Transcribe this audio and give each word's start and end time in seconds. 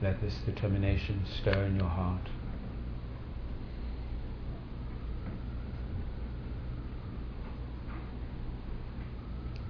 Let 0.00 0.20
this 0.20 0.34
determination 0.46 1.24
stir 1.40 1.64
in 1.64 1.76
your 1.76 1.88
heart. 1.88 2.22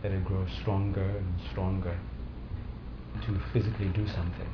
Let 0.02 0.12
it 0.12 0.25
grow 0.25 0.46
stronger 0.61 1.00
and 1.00 1.34
stronger 1.50 1.98
to 3.27 3.41
physically 3.54 3.88
do 3.88 4.06
something. 4.06 4.50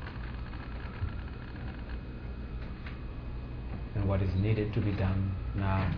And 3.96 4.08
what 4.08 4.22
is 4.22 4.34
needed 4.36 4.72
to 4.74 4.80
be 4.80 4.92
done 4.92 5.34
now, 5.56 5.92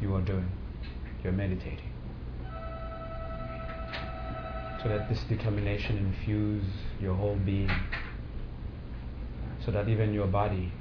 you 0.00 0.14
are 0.14 0.22
doing. 0.22 0.48
You're 1.24 1.32
meditating. 1.32 1.89
So 4.82 4.88
let 4.88 5.10
this 5.10 5.22
determination 5.24 5.98
infuse 5.98 6.64
your 7.00 7.14
whole 7.14 7.36
being. 7.36 7.70
So 9.64 9.70
that 9.72 9.88
even 9.90 10.14
your 10.14 10.26
body 10.26 10.72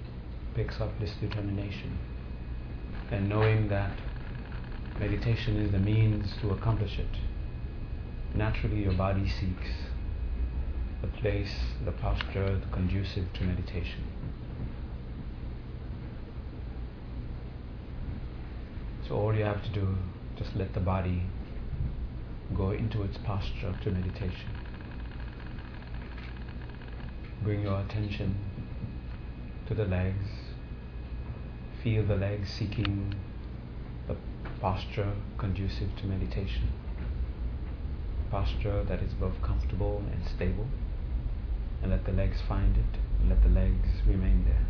picks 0.55 0.80
up 0.80 0.98
this 0.99 1.13
determination. 1.20 1.98
And 3.12 3.27
knowing 3.27 3.67
that 3.67 3.91
meditation 4.99 5.57
is 5.57 5.71
the 5.71 5.80
means 5.80 6.34
to 6.41 6.52
accomplish 6.52 6.98
it, 6.98 7.17
naturally 8.34 8.84
your 8.84 8.93
body 8.93 9.27
seeks 9.27 9.67
the 11.02 11.07
place, 11.07 11.54
the 11.84 11.91
posture 11.91 12.62
conducive 12.71 13.34
to 13.34 13.43
meditation. 13.43 14.04
So 19.07 19.16
all 19.16 19.35
you 19.35 19.43
have 19.43 19.62
to 19.63 19.70
do, 19.71 19.98
just 20.38 20.55
let 20.55 20.73
the 20.73 20.79
body 20.79 21.23
go 22.55 22.71
into 22.71 23.03
its 23.03 23.17
posture 23.17 23.76
to 23.84 23.91
meditation. 23.91 24.49
Bring 27.43 27.62
your 27.62 27.79
attention 27.82 28.37
to 29.68 29.74
the 29.74 29.85
legs. 29.85 30.26
Feel 31.84 32.05
the 32.05 32.15
legs 32.15 32.49
seeking 32.51 33.15
the 34.07 34.18
posture 34.59 35.13
conducive 35.37 35.96
to 35.98 36.05
meditation. 36.05 36.70
Posture 38.29 38.84
that 38.84 39.02
is 39.02 39.13
both 39.13 39.41
comfortable 39.41 40.04
and 40.12 40.26
stable. 40.27 40.68
And 41.81 41.91
let 41.91 42.05
the 42.05 42.12
legs 42.12 42.41
find 42.48 42.76
it. 42.76 42.99
And 43.20 43.29
let 43.29 43.41
the 43.41 43.49
legs 43.49 43.87
remain 44.05 44.43
there. 44.46 44.65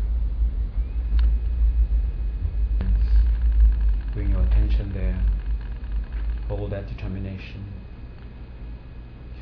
Bring 4.13 4.31
your 4.31 4.41
attention 4.41 4.91
there. 4.93 5.38
Hold 6.49 6.71
that 6.71 6.87
determination. 6.87 7.63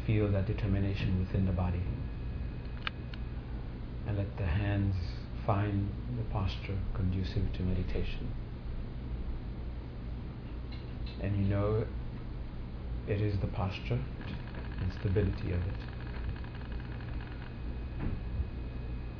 Feel 0.05 0.30
that 0.33 0.45
determination 0.45 1.19
within 1.19 1.45
the 1.45 1.53
body. 1.53 1.81
And 4.05 4.17
let 4.17 4.38
the 4.38 4.45
hands 4.45 4.95
find 5.45 5.89
the 6.17 6.23
posture 6.33 6.78
conducive 6.94 7.52
to 7.53 7.63
meditation. 7.63 8.33
And 11.22 11.38
you 11.38 11.45
know 11.45 11.85
it 13.08 13.22
is 13.22 13.39
the 13.39 13.47
posture 13.47 14.00
and 14.81 14.94
stability 15.00 15.53
of 15.53 15.61
it. 15.66 15.80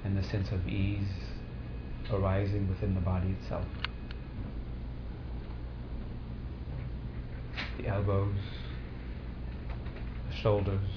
And 0.04 0.18
the 0.18 0.24
sense 0.24 0.52
of 0.52 0.68
ease 0.68 1.08
arising 2.12 2.68
within 2.68 2.94
the 2.96 3.02
body 3.02 3.36
itself. 3.42 3.66
The 7.78 7.88
elbows, 7.88 8.34
the 10.30 10.36
shoulders, 10.36 10.90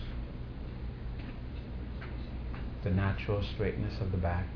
the 2.82 2.90
natural 2.90 3.42
straightness 3.42 4.00
of 4.00 4.10
the 4.12 4.16
back, 4.16 4.46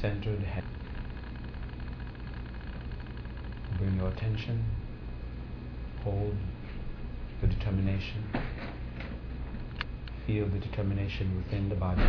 centered 0.00 0.40
head. 0.40 0.64
Bring 3.76 3.96
your 3.96 4.08
attention, 4.08 4.64
hold 6.04 6.34
the 7.42 7.46
determination, 7.46 8.24
feel 10.26 10.48
the 10.48 10.58
determination 10.58 11.36
within 11.36 11.68
the 11.68 11.74
body, 11.74 12.08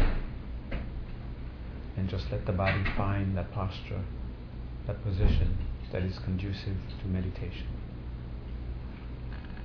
and 1.97 2.07
just 2.07 2.31
let 2.31 2.45
the 2.45 2.53
body 2.53 2.81
find 2.95 3.35
that 3.35 3.51
posture, 3.51 4.01
that 4.88 5.03
position 5.03 5.57
that 5.91 6.03
is 6.03 6.18
conducive 6.19 6.78
to 7.02 7.07
meditation. 7.07 7.68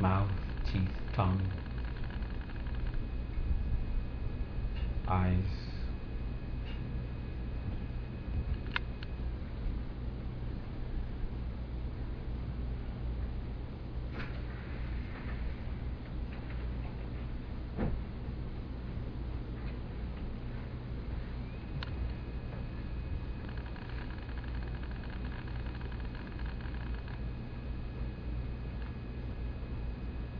Mouth, 0.00 0.28
teeth, 0.70 0.90
tongue, 1.14 1.48
eyes. 5.08 5.44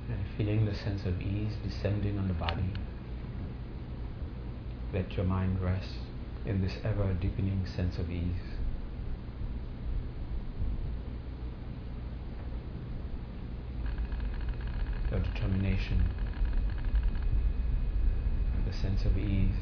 And 0.09 0.25
feeling 0.37 0.67
the 0.67 0.75
sense 0.75 1.05
of 1.05 1.21
ease 1.21 1.56
descending 1.69 2.19
on 2.19 2.29
the 2.29 2.35
body. 2.35 2.71
Let 4.93 5.13
your 5.17 5.27
mind 5.27 5.61
rest 5.61 5.99
in 6.45 6.63
this 6.63 6.75
ever 6.85 7.13
deepening 7.15 7.67
sense 7.67 7.99
of 7.99 8.11
ease. 8.11 8.23
Your 15.11 15.21
determination, 15.21 16.05
the 18.67 18.73
sense 18.73 19.05
of 19.05 19.17
ease, 19.19 19.55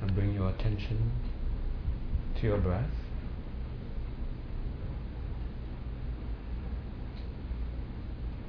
and 0.00 0.14
bring 0.14 0.34
your 0.34 0.50
attention 0.50 1.12
to 2.36 2.42
your 2.42 2.58
breath. 2.58 3.01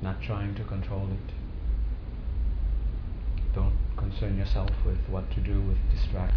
Not 0.04 0.22
trying 0.22 0.54
to 0.56 0.66
control 0.66 1.08
it. 1.10 1.34
Don't 3.56 3.78
concern 3.96 4.38
yourself 4.38 4.70
with 4.86 4.98
what 5.08 5.32
to 5.32 5.40
do 5.40 5.62
with 5.62 5.78
distract. 5.96 6.34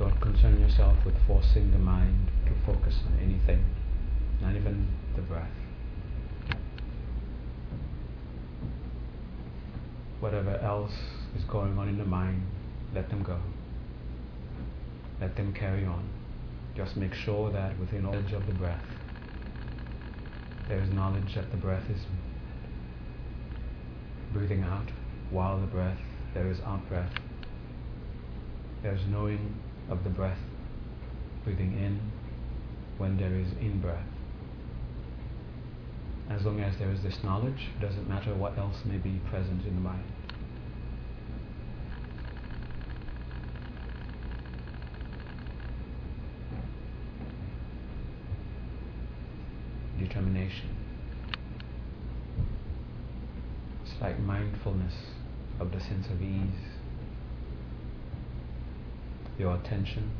Don't 0.00 0.20
concern 0.20 0.60
yourself 0.60 0.96
with 1.04 1.14
forcing 1.24 1.70
the 1.70 1.78
mind 1.78 2.28
to 2.46 2.52
focus 2.66 2.96
on 3.06 3.20
anything, 3.22 3.64
not 4.42 4.56
even 4.56 4.88
the 5.14 5.22
breath. 5.22 5.48
Whatever 10.18 10.56
else 10.56 10.92
is 11.36 11.44
going 11.44 11.78
on 11.78 11.88
in 11.88 11.98
the 11.98 12.04
mind, 12.04 12.42
let 12.92 13.10
them 13.10 13.22
go. 13.22 13.38
Let 15.20 15.36
them 15.36 15.54
carry 15.54 15.84
on. 15.84 16.08
Just 16.76 16.96
make 16.96 17.14
sure 17.14 17.52
that 17.52 17.78
within 17.78 18.02
knowledge 18.02 18.32
of 18.32 18.44
the 18.46 18.52
breath, 18.52 18.82
there 20.68 20.80
is 20.80 20.90
knowledge 20.90 21.34
that 21.34 21.50
the 21.50 21.56
breath 21.56 21.88
is 21.90 22.00
breathing 24.32 24.62
out 24.62 24.88
while 25.30 25.60
the 25.60 25.66
breath, 25.66 25.98
there 26.34 26.48
is 26.50 26.60
out 26.60 26.86
breath. 26.88 27.12
There 28.82 28.94
is 28.94 29.06
knowing 29.08 29.54
of 29.88 30.04
the 30.04 30.10
breath 30.10 30.38
breathing 31.44 31.72
in 31.72 32.00
when 32.98 33.16
there 33.16 33.34
is 33.34 33.52
in 33.60 33.80
breath. 33.80 34.06
As 36.28 36.42
long 36.44 36.60
as 36.60 36.76
there 36.78 36.90
is 36.90 37.02
this 37.02 37.22
knowledge, 37.22 37.68
it 37.76 37.80
doesn't 37.80 38.08
matter 38.08 38.34
what 38.34 38.58
else 38.58 38.84
may 38.84 38.98
be 38.98 39.20
present 39.30 39.64
in 39.64 39.76
the 39.76 39.80
mind. 39.80 40.04
Determination. 50.16 50.74
It's 53.82 54.00
like 54.00 54.18
mindfulness 54.18 54.94
of 55.60 55.70
the 55.72 55.78
sense 55.78 56.06
of 56.06 56.22
ease, 56.22 56.48
your 59.38 59.56
attention. 59.56 60.10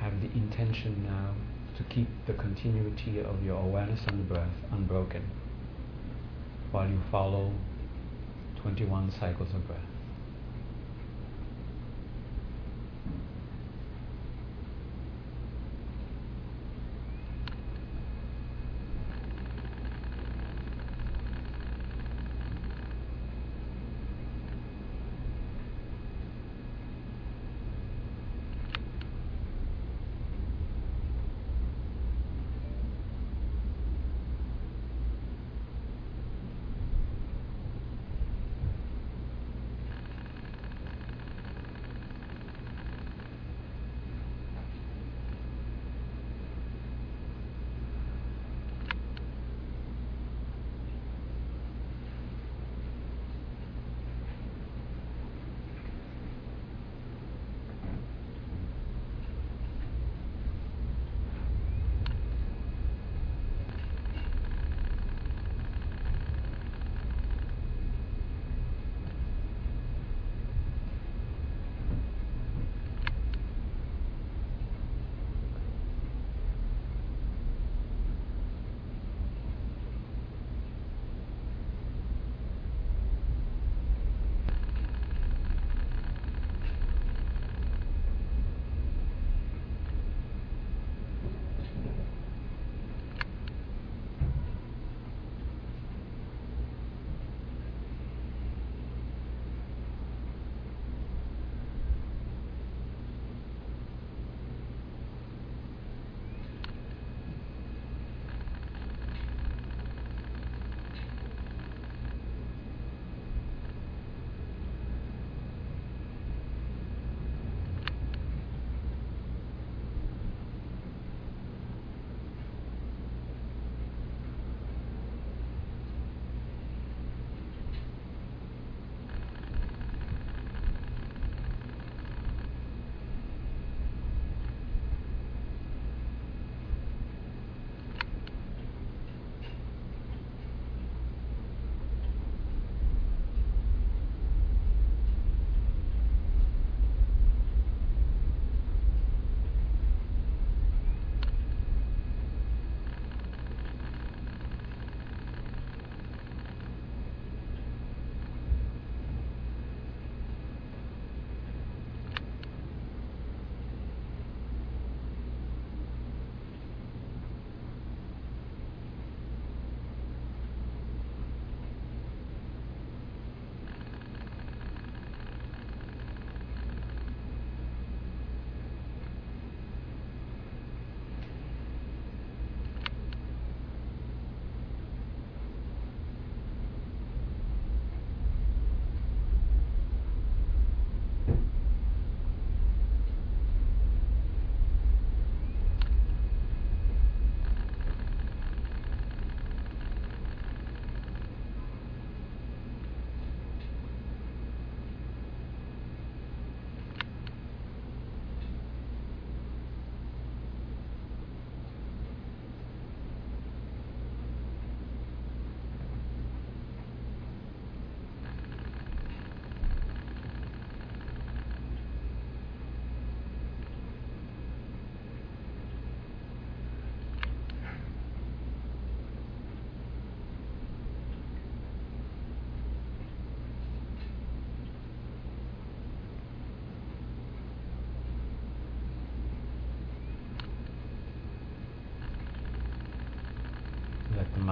Have 0.00 0.20
the 0.20 0.30
intention 0.30 1.02
now 1.02 1.34
to 1.78 1.82
keep 1.92 2.06
the 2.28 2.34
continuity 2.34 3.18
of 3.18 3.42
your 3.42 3.60
awareness 3.60 4.02
on 4.06 4.18
the 4.18 4.22
breath 4.22 4.54
unbroken 4.70 5.28
while 6.70 6.88
you 6.88 7.00
follow 7.10 7.52
21 8.62 9.10
cycles 9.18 9.52
of 9.52 9.66
breath. 9.66 9.97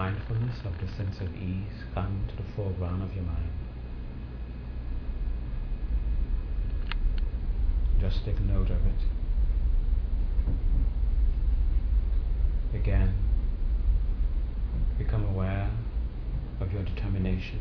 Mindfulness 0.07 0.59
of 0.65 0.73
the 0.79 0.87
sense 0.95 1.21
of 1.21 1.35
ease 1.35 1.83
come 1.93 2.25
to 2.29 2.37
the 2.37 2.45
foreground 2.55 3.03
of 3.03 3.13
your 3.13 3.25
mind. 3.25 3.51
Just 8.01 8.25
take 8.25 8.41
note 8.41 8.71
of 8.71 8.79
it. 8.87 9.03
Again, 12.73 13.17
become 14.97 15.25
aware 15.25 15.69
of 16.61 16.73
your 16.73 16.85
determination. 16.85 17.61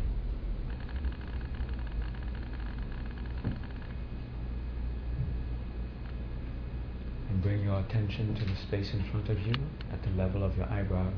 And 7.28 7.42
bring 7.42 7.64
your 7.64 7.80
attention 7.80 8.36
to 8.36 8.46
the 8.46 8.56
space 8.68 8.94
in 8.94 9.04
front 9.10 9.30
of 9.30 9.40
you 9.40 9.56
at 9.92 10.04
the 10.04 10.12
level 10.12 10.44
of 10.44 10.56
your 10.56 10.68
eyebrows. 10.68 11.14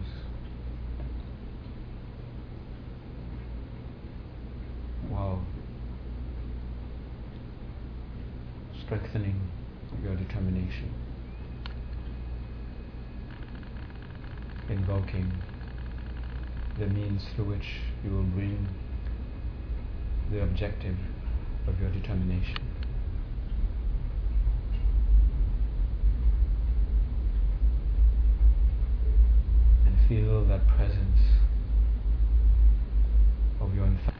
Wow. 5.09 5.39
Strengthening 8.87 9.41
your 10.01 10.15
determination. 10.15 10.93
Invoking 14.69 15.29
the 16.79 16.87
means 16.87 17.21
through 17.35 17.49
which 17.49 17.81
you 18.05 18.11
will 18.11 18.23
bring 18.23 18.65
the 20.31 20.41
objective 20.41 20.95
of 21.67 21.77
your 21.81 21.89
determination. 21.89 22.61
And 29.85 29.97
feel 30.07 30.45
that 30.45 30.65
presence 30.65 31.19
of 33.59 33.75
your 33.75 33.87
infa- 33.87 34.13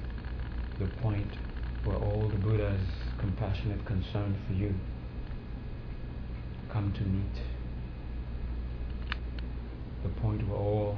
the 0.78 0.88
point 1.02 1.38
where 1.84 1.98
all 1.98 2.28
the 2.28 2.38
Buddha's 2.38 2.82
compassionate 3.20 3.86
concern 3.86 4.36
for 4.48 4.54
you 4.54 4.74
come 6.70 6.92
to 6.94 7.04
meet. 7.04 7.42
The 10.04 10.10
point 10.22 10.48
where 10.48 10.58
all 10.58 10.98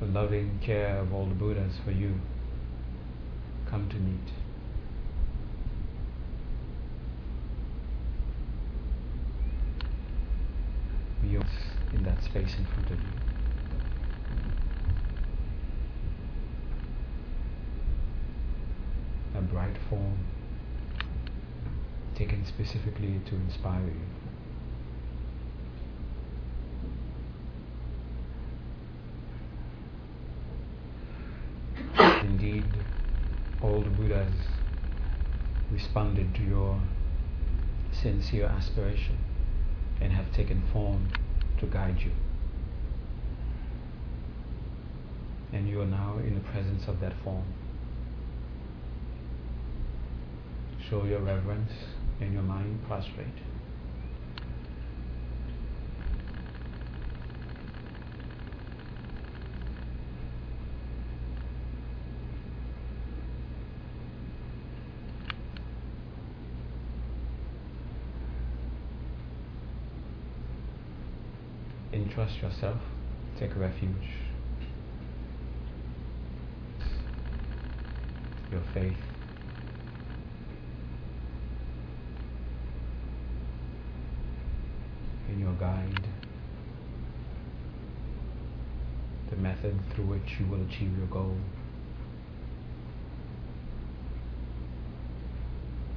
the 0.00 0.06
loving 0.06 0.58
care 0.62 0.98
of 0.98 1.12
all 1.12 1.26
the 1.26 1.34
Buddhas 1.34 1.74
for 1.84 1.92
you 1.92 2.20
come 3.68 3.88
to 3.88 3.96
meet. 3.96 4.32
Be 11.22 11.38
in 11.94 12.02
that 12.04 12.22
space 12.24 12.54
in 12.58 12.66
front 12.66 12.90
of 12.90 12.98
you. 12.98 13.06
A 19.34 19.41
bright 19.52 19.76
form 19.90 20.18
taken 22.16 22.44
specifically 22.46 23.20
to 23.26 23.34
inspire 23.34 23.84
you. 23.84 24.00
Indeed, 32.22 32.64
all 33.62 33.82
the 33.82 33.90
Buddhas 33.90 34.32
responded 35.70 36.34
to 36.34 36.42
your 36.42 36.80
sincere 37.92 38.46
aspiration 38.46 39.18
and 40.00 40.12
have 40.12 40.32
taken 40.32 40.62
form 40.72 41.08
to 41.58 41.66
guide 41.66 42.00
you. 42.00 42.12
And 45.52 45.68
you 45.68 45.82
are 45.82 45.86
now 45.86 46.18
in 46.18 46.34
the 46.34 46.40
presence 46.40 46.88
of 46.88 47.00
that 47.00 47.12
form. 47.22 47.44
Show 50.92 51.04
your 51.04 51.20
reverence 51.20 51.72
and 52.20 52.34
your 52.34 52.42
mind 52.42 52.84
prostrate. 52.86 53.26
Entrust 71.94 72.36
yourself, 72.42 72.76
take 73.38 73.56
refuge. 73.56 73.88
Your 78.50 78.60
faith. 78.74 78.92
In 85.30 85.40
guide. 85.54 86.06
The 89.30 89.36
method 89.36 89.78
through 89.94 90.06
which 90.06 90.38
you 90.38 90.46
will 90.46 90.62
achieve 90.62 90.96
your 90.98 91.06
goal. 91.06 91.36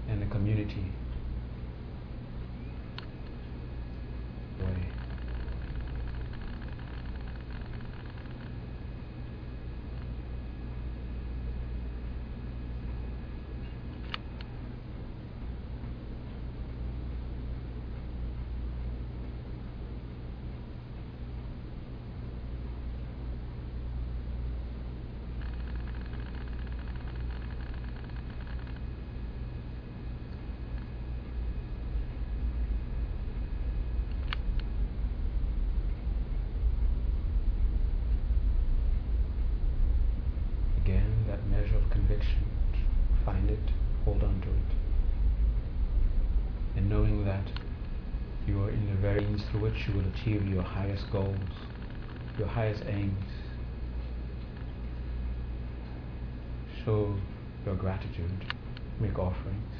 And 0.07 0.21
the 0.21 0.27
community. 0.27 0.91
Way. 4.61 4.87
Again, 40.85 41.25
that 41.27 41.43
measure 41.47 41.77
of 41.77 41.89
conviction. 41.89 42.45
Find 43.25 43.49
it, 43.49 43.71
hold 44.03 44.21
on 44.23 44.39
to 44.41 44.49
it. 44.49 44.77
And 46.77 46.87
knowing 46.87 47.25
that 47.25 47.47
you 48.45 48.61
are 48.63 48.69
in 48.69 48.85
the 48.85 48.93
very 48.93 49.25
means 49.35 49.43
through 49.51 49.64
which 49.75 49.87
you 49.87 49.93
will 49.93 50.07
achieve 50.07 50.47
your 50.47 50.63
highest 50.63 51.03
goals, 51.11 51.35
your 52.37 52.47
highest 52.47 52.81
aims. 52.87 53.13
Show 56.85 57.13
your 57.65 57.75
gratitude, 57.75 58.45
make 59.01 59.19
offerings. 59.19 59.75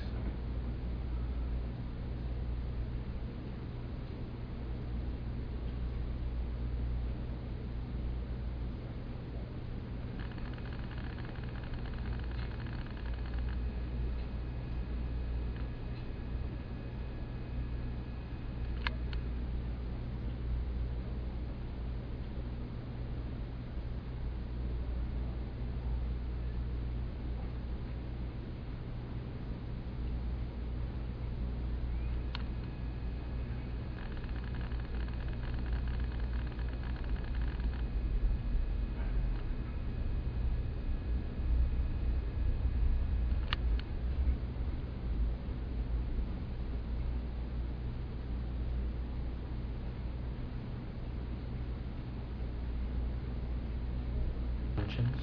conscience, 54.96 55.18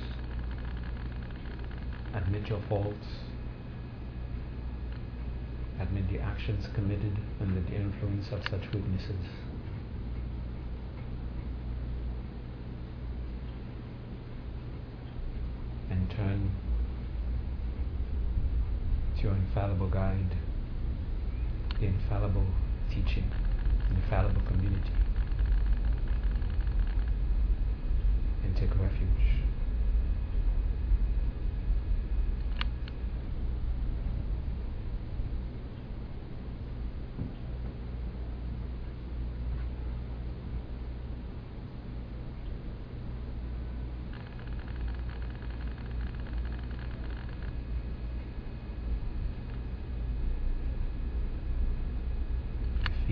admit 2.15 2.42
your 2.53 2.61
faults, 2.69 3.07
admit 5.81 6.07
the 6.11 6.19
actions 6.19 6.67
committed 6.75 7.17
under 7.41 7.61
the 7.63 7.75
influence 7.75 8.27
of 8.31 8.43
such 8.43 8.71
weaknesses. 8.75 9.25
And 15.91 16.11
turn 16.11 16.51
to 19.17 19.23
your 19.23 19.33
infallible 19.33 19.89
guide, 19.89 20.37
the 21.81 21.87
infallible 21.87 22.47
teaching, 22.91 23.31
the 23.89 23.95
infallible 23.95 24.43
community, 24.43 24.93
and 28.45 28.55
take 28.55 28.79
refuge. 28.79 29.43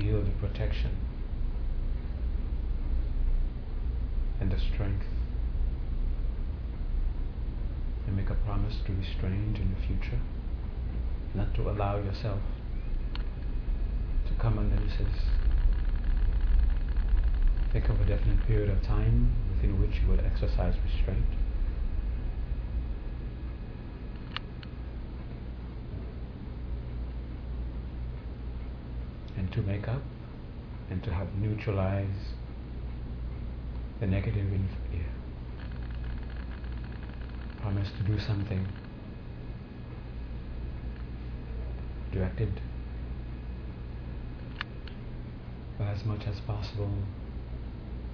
feel 0.01 0.23
the 0.23 0.31
protection 0.47 0.97
and 4.41 4.51
the 4.51 4.59
strength 4.73 5.05
and 8.07 8.17
make 8.17 8.31
a 8.31 8.35
promise 8.47 8.77
to 8.87 8.93
be 8.93 9.05
strange 9.19 9.59
in 9.59 9.75
the 9.75 9.87
future 9.87 10.19
not 11.35 11.55
to 11.55 11.69
allow 11.69 11.97
yourself 11.97 12.41
to 14.27 14.33
come 14.41 14.59
under 14.59 14.77
this 14.77 14.95
think 17.73 17.89
of 17.89 18.01
a 18.01 18.05
definite 18.05 18.47
period 18.47 18.71
of 18.71 18.83
time 18.83 19.35
within 19.55 19.81
which 19.81 20.01
you 20.01 20.09
would 20.09 20.21
exercise 20.21 20.75
restraint 20.85 21.25
and 29.37 29.53
to 29.53 29.63
make 29.63 29.89
up 29.89 30.03
and 30.91 31.03
neutralized 31.61 32.09
the 34.01 34.07
negative 34.07 34.51
in 34.51 34.67
fear. 34.91 35.05
Promise 37.61 37.91
to 37.99 38.03
do 38.05 38.19
something 38.19 38.67
directed 42.13 42.63
as 45.81 46.03
much 46.07 46.27
as 46.27 46.41
possible 46.41 46.91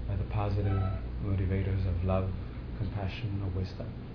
by 0.09 0.17
the 0.17 0.25
positive 0.25 0.83
motivators 1.25 1.89
of 1.89 2.05
love, 2.05 2.29
compassion, 2.79 3.41
or 3.45 3.61
wisdom. 3.61 4.06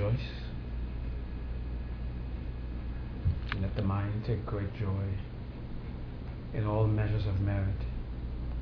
Rejoice. 0.00 0.26
And 3.52 3.62
let 3.62 3.74
the 3.76 3.82
mind 3.82 4.24
take 4.26 4.44
great 4.46 4.72
joy 4.78 5.04
in 6.54 6.66
all 6.66 6.86
measures 6.86 7.26
of 7.26 7.40
merit, 7.40 7.76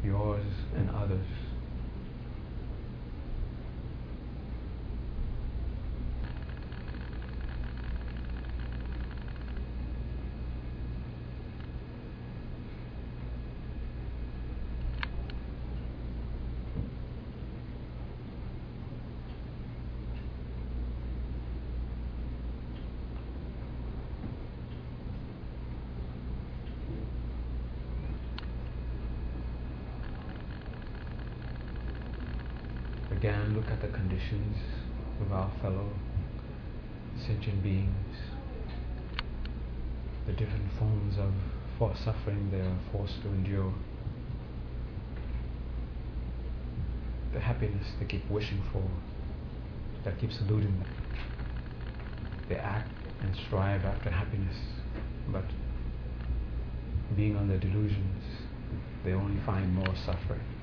yours 0.05 0.45
and 0.77 0.91
others. 0.91 1.27
Again, 33.29 33.55
look 33.55 33.71
at 33.71 33.83
the 33.83 33.89
conditions 33.89 34.57
of 35.21 35.31
our 35.35 35.53
fellow 35.61 35.93
sentient 37.27 37.63
beings, 37.63 38.17
the 40.27 40.33
different 40.33 40.73
forms 40.79 41.19
of 41.19 41.35
forced 41.79 42.05
suffering 42.05 42.51
they 42.51 42.61
are 42.61 42.79
forced 42.91 43.21
to 43.21 43.29
endure, 43.29 43.75
the 47.35 47.41
happiness 47.41 47.87
they 48.01 48.07
keep 48.07 48.27
wishing 48.31 48.63
for, 48.73 48.89
that 50.05 50.19
keeps 50.19 50.41
eluding 50.41 50.79
them. 50.79 50.89
They 52.49 52.57
act 52.57 52.89
and 53.21 53.37
strive 53.47 53.85
after 53.85 54.09
happiness, 54.09 54.57
but 55.31 55.45
being 57.15 57.37
under 57.37 57.59
delusions, 57.59 58.25
they 59.05 59.13
only 59.13 59.39
find 59.45 59.75
more 59.75 59.95
suffering. 60.07 60.58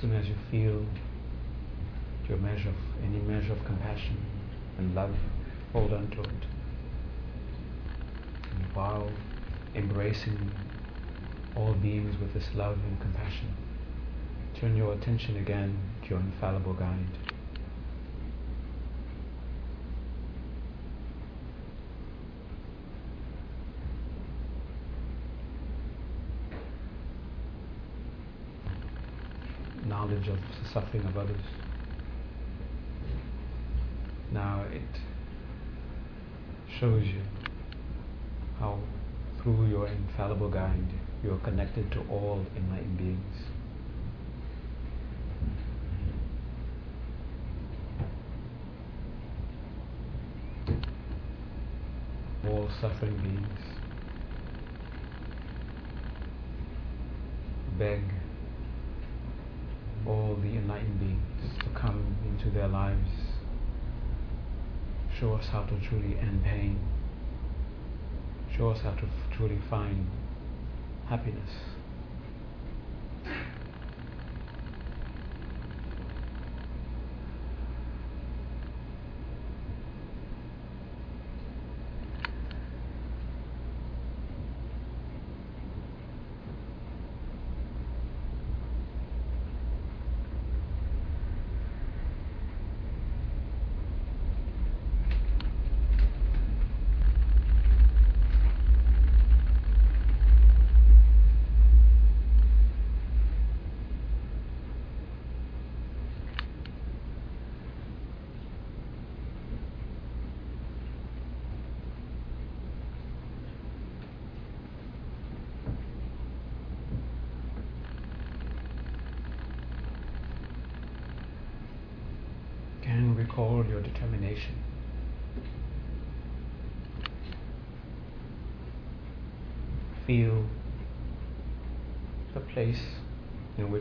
Soon 0.00 0.14
as 0.14 0.26
you 0.26 0.34
feel 0.50 0.84
your 2.28 2.38
measure 2.38 2.68
of 2.70 2.74
any 3.04 3.18
measure 3.18 3.52
of 3.52 3.64
compassion 3.64 4.16
and 4.78 4.94
love, 4.94 5.14
hold 5.72 5.92
on 5.92 6.10
to 6.10 6.20
it. 6.20 6.46
And 8.50 8.74
while 8.74 9.10
embracing 9.74 10.52
all 11.56 11.74
beings 11.74 12.18
with 12.20 12.32
this 12.34 12.48
love 12.54 12.78
and 12.88 13.00
compassion, 13.00 13.54
turn 14.58 14.76
your 14.76 14.94
attention 14.94 15.36
again 15.36 15.78
to 16.02 16.10
your 16.10 16.20
infallible 16.20 16.74
guide. 16.74 17.33
Knowledge 30.24 30.28
of 30.28 30.64
the 30.64 30.70
suffering 30.72 31.04
of 31.04 31.16
others. 31.16 31.40
Now 34.32 34.64
it 34.70 34.82
shows 36.80 37.04
you 37.04 37.22
how 38.58 38.78
through 39.42 39.66
your 39.66 39.86
infallible 39.86 40.50
guide 40.50 40.92
you 41.22 41.32
are 41.32 41.38
connected 41.38 41.90
to 41.92 42.00
all 42.10 42.44
enlightened 42.56 42.98
beings. 42.98 43.20
All 52.46 52.68
suffering 52.80 53.16
beings 53.18 53.48
beg 57.78 58.02
all 60.34 60.40
the 60.40 60.56
enlightened 60.56 60.98
beings 60.98 61.54
to 61.60 61.66
come 61.78 62.16
into 62.24 62.50
their 62.50 62.66
lives, 62.66 63.08
show 65.20 65.34
us 65.34 65.46
how 65.52 65.62
to 65.62 65.78
truly 65.88 66.18
end 66.18 66.42
pain, 66.42 66.78
show 68.56 68.70
us 68.70 68.80
how 68.82 68.90
to 68.92 69.08
truly 69.36 69.58
find 69.70 70.10
happiness. 71.08 71.50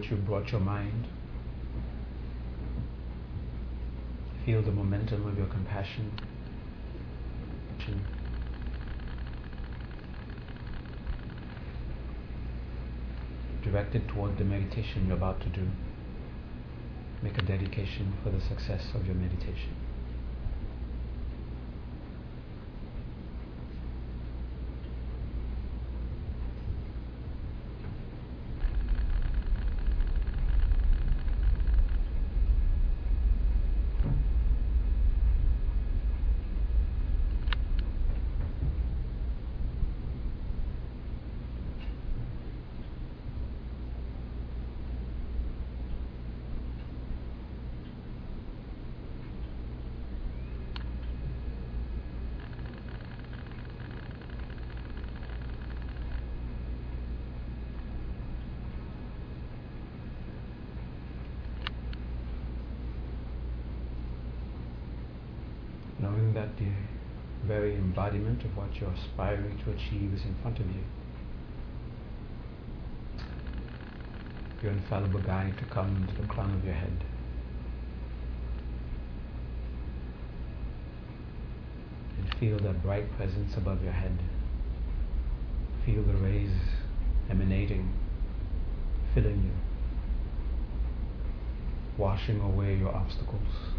Which 0.03 0.11
you 0.11 0.17
brought 0.17 0.51
your 0.51 0.59
mind. 0.59 1.07
Feel 4.45 4.61
the 4.61 4.71
momentum 4.71 5.25
of 5.25 5.37
your 5.37 5.47
compassion. 5.47 6.11
Directed 13.63 14.07
toward 14.09 14.37
the 14.37 14.43
meditation 14.43 15.07
you're 15.07 15.15
about 15.15 15.39
to 15.41 15.47
do. 15.47 15.67
Make 17.21 17.37
a 17.37 17.41
dedication 17.41 18.13
for 18.21 18.29
the 18.29 18.41
success 18.41 18.89
of 18.93 19.05
your 19.05 19.15
meditation. 19.15 19.73
knowing 66.03 66.33
the 66.57 66.67
very 67.47 67.75
embodiment 67.75 68.43
of 68.43 68.55
what 68.55 68.75
you're 68.75 68.91
aspiring 68.91 69.57
to 69.63 69.71
achieve 69.71 70.13
is 70.13 70.23
in 70.23 70.35
front 70.41 70.59
of 70.59 70.65
you. 70.67 70.83
Your 74.61 74.71
infallible 74.71 75.21
guide 75.21 75.57
to 75.57 75.65
come 75.65 76.07
to 76.07 76.21
the 76.21 76.27
crown 76.27 76.53
of 76.53 76.63
your 76.63 76.73
head. 76.73 77.03
And 82.17 82.33
feel 82.39 82.59
that 82.59 82.81
bright 82.81 83.11
presence 83.17 83.57
above 83.57 83.83
your 83.83 83.91
head. 83.91 84.17
Feel 85.85 86.03
the 86.03 86.13
rays 86.13 86.51
emanating, 87.29 87.93
filling 89.13 89.43
you, 89.43 89.51
washing 91.97 92.39
away 92.39 92.75
your 92.75 92.95
obstacles 92.95 93.73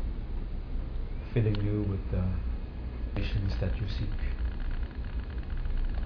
filling 1.35 1.61
you 1.65 1.83
with 1.91 2.11
the 2.13 2.23
visions 3.15 3.53
that 3.61 3.77
you 3.81 3.87
seek 3.89 4.09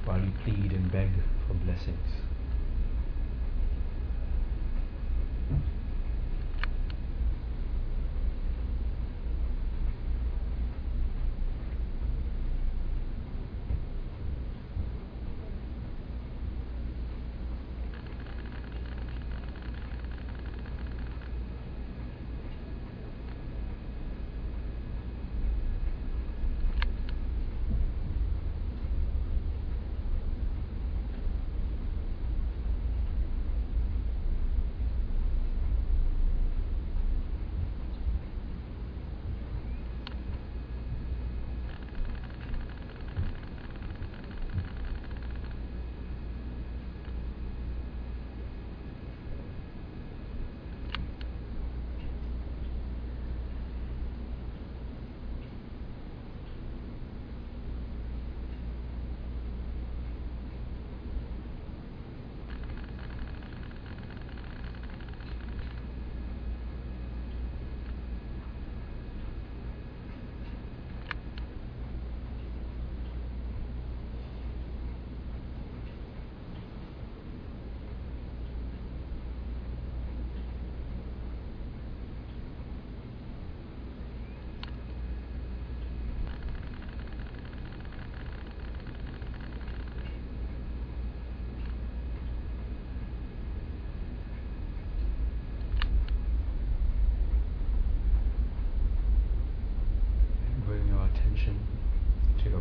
while 0.05 0.21
you 0.21 0.33
plead 0.45 0.73
and 0.73 0.91
beg 0.93 1.11
for 1.47 1.55
blessings. 1.55 2.23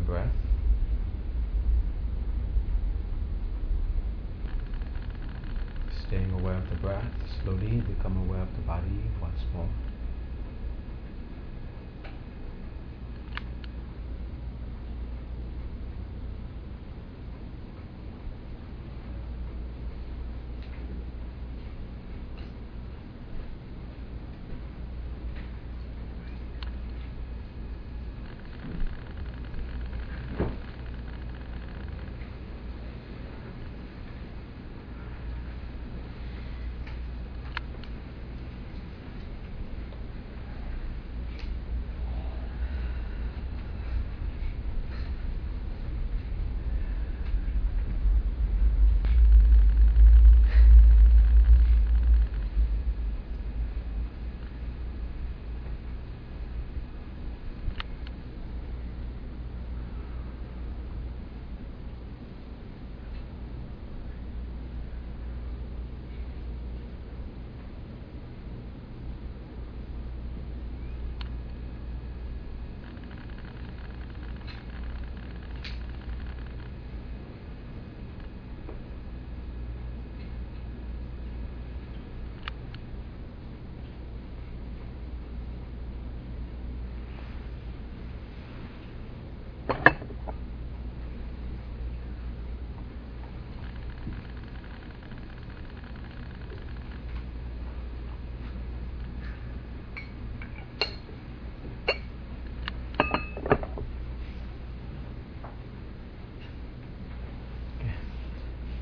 breath. 0.08 0.32
Staying 6.08 6.32
aware 6.32 6.56
of 6.56 6.67
the 6.67 6.67
breath, 6.82 7.04
slowly 7.44 7.82
become 7.82 8.18
aware 8.18 8.42
of 8.42 8.56
the 8.56 8.62
body 8.62 9.10
once 9.22 9.40
more. 9.54 9.70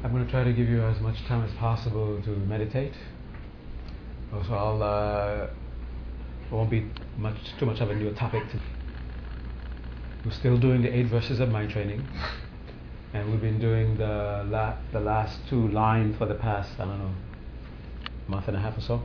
I'm 0.05 0.11
going 0.11 0.23
to 0.23 0.31
try 0.31 0.43
to 0.43 0.53
give 0.53 0.69
you 0.69 0.83
as 0.83 1.01
much 1.01 1.15
time 1.27 1.43
as 1.43 1.51
possible 1.57 2.21
to 2.21 2.29
meditate. 2.29 2.93
So 4.31 4.53
I'll 4.53 4.83
uh, 4.83 5.47
won't 6.51 6.69
be 6.69 6.85
much 7.17 7.37
too 7.59 7.65
much 7.65 7.79
of 7.79 7.89
a 7.89 7.95
new 7.95 8.13
topic. 8.13 8.43
To 8.51 8.74
we're 10.25 10.31
still 10.31 10.57
doing 10.57 10.81
the 10.81 10.89
eight 10.89 11.05
verses 11.05 11.39
of 11.39 11.49
mind 11.49 11.69
training, 11.69 12.03
and 13.13 13.29
we've 13.29 13.41
been 13.41 13.59
doing 13.59 13.95
the 13.95 14.43
la- 14.49 14.75
the 14.91 14.99
last 14.99 15.37
two 15.47 15.67
lines 15.67 16.17
for 16.17 16.25
the 16.25 16.33
past 16.33 16.71
I 16.79 16.85
don't 16.85 16.97
know 16.97 17.13
month 18.27 18.47
and 18.47 18.57
a 18.57 18.59
half 18.59 18.75
or 18.75 18.81
so. 18.81 19.03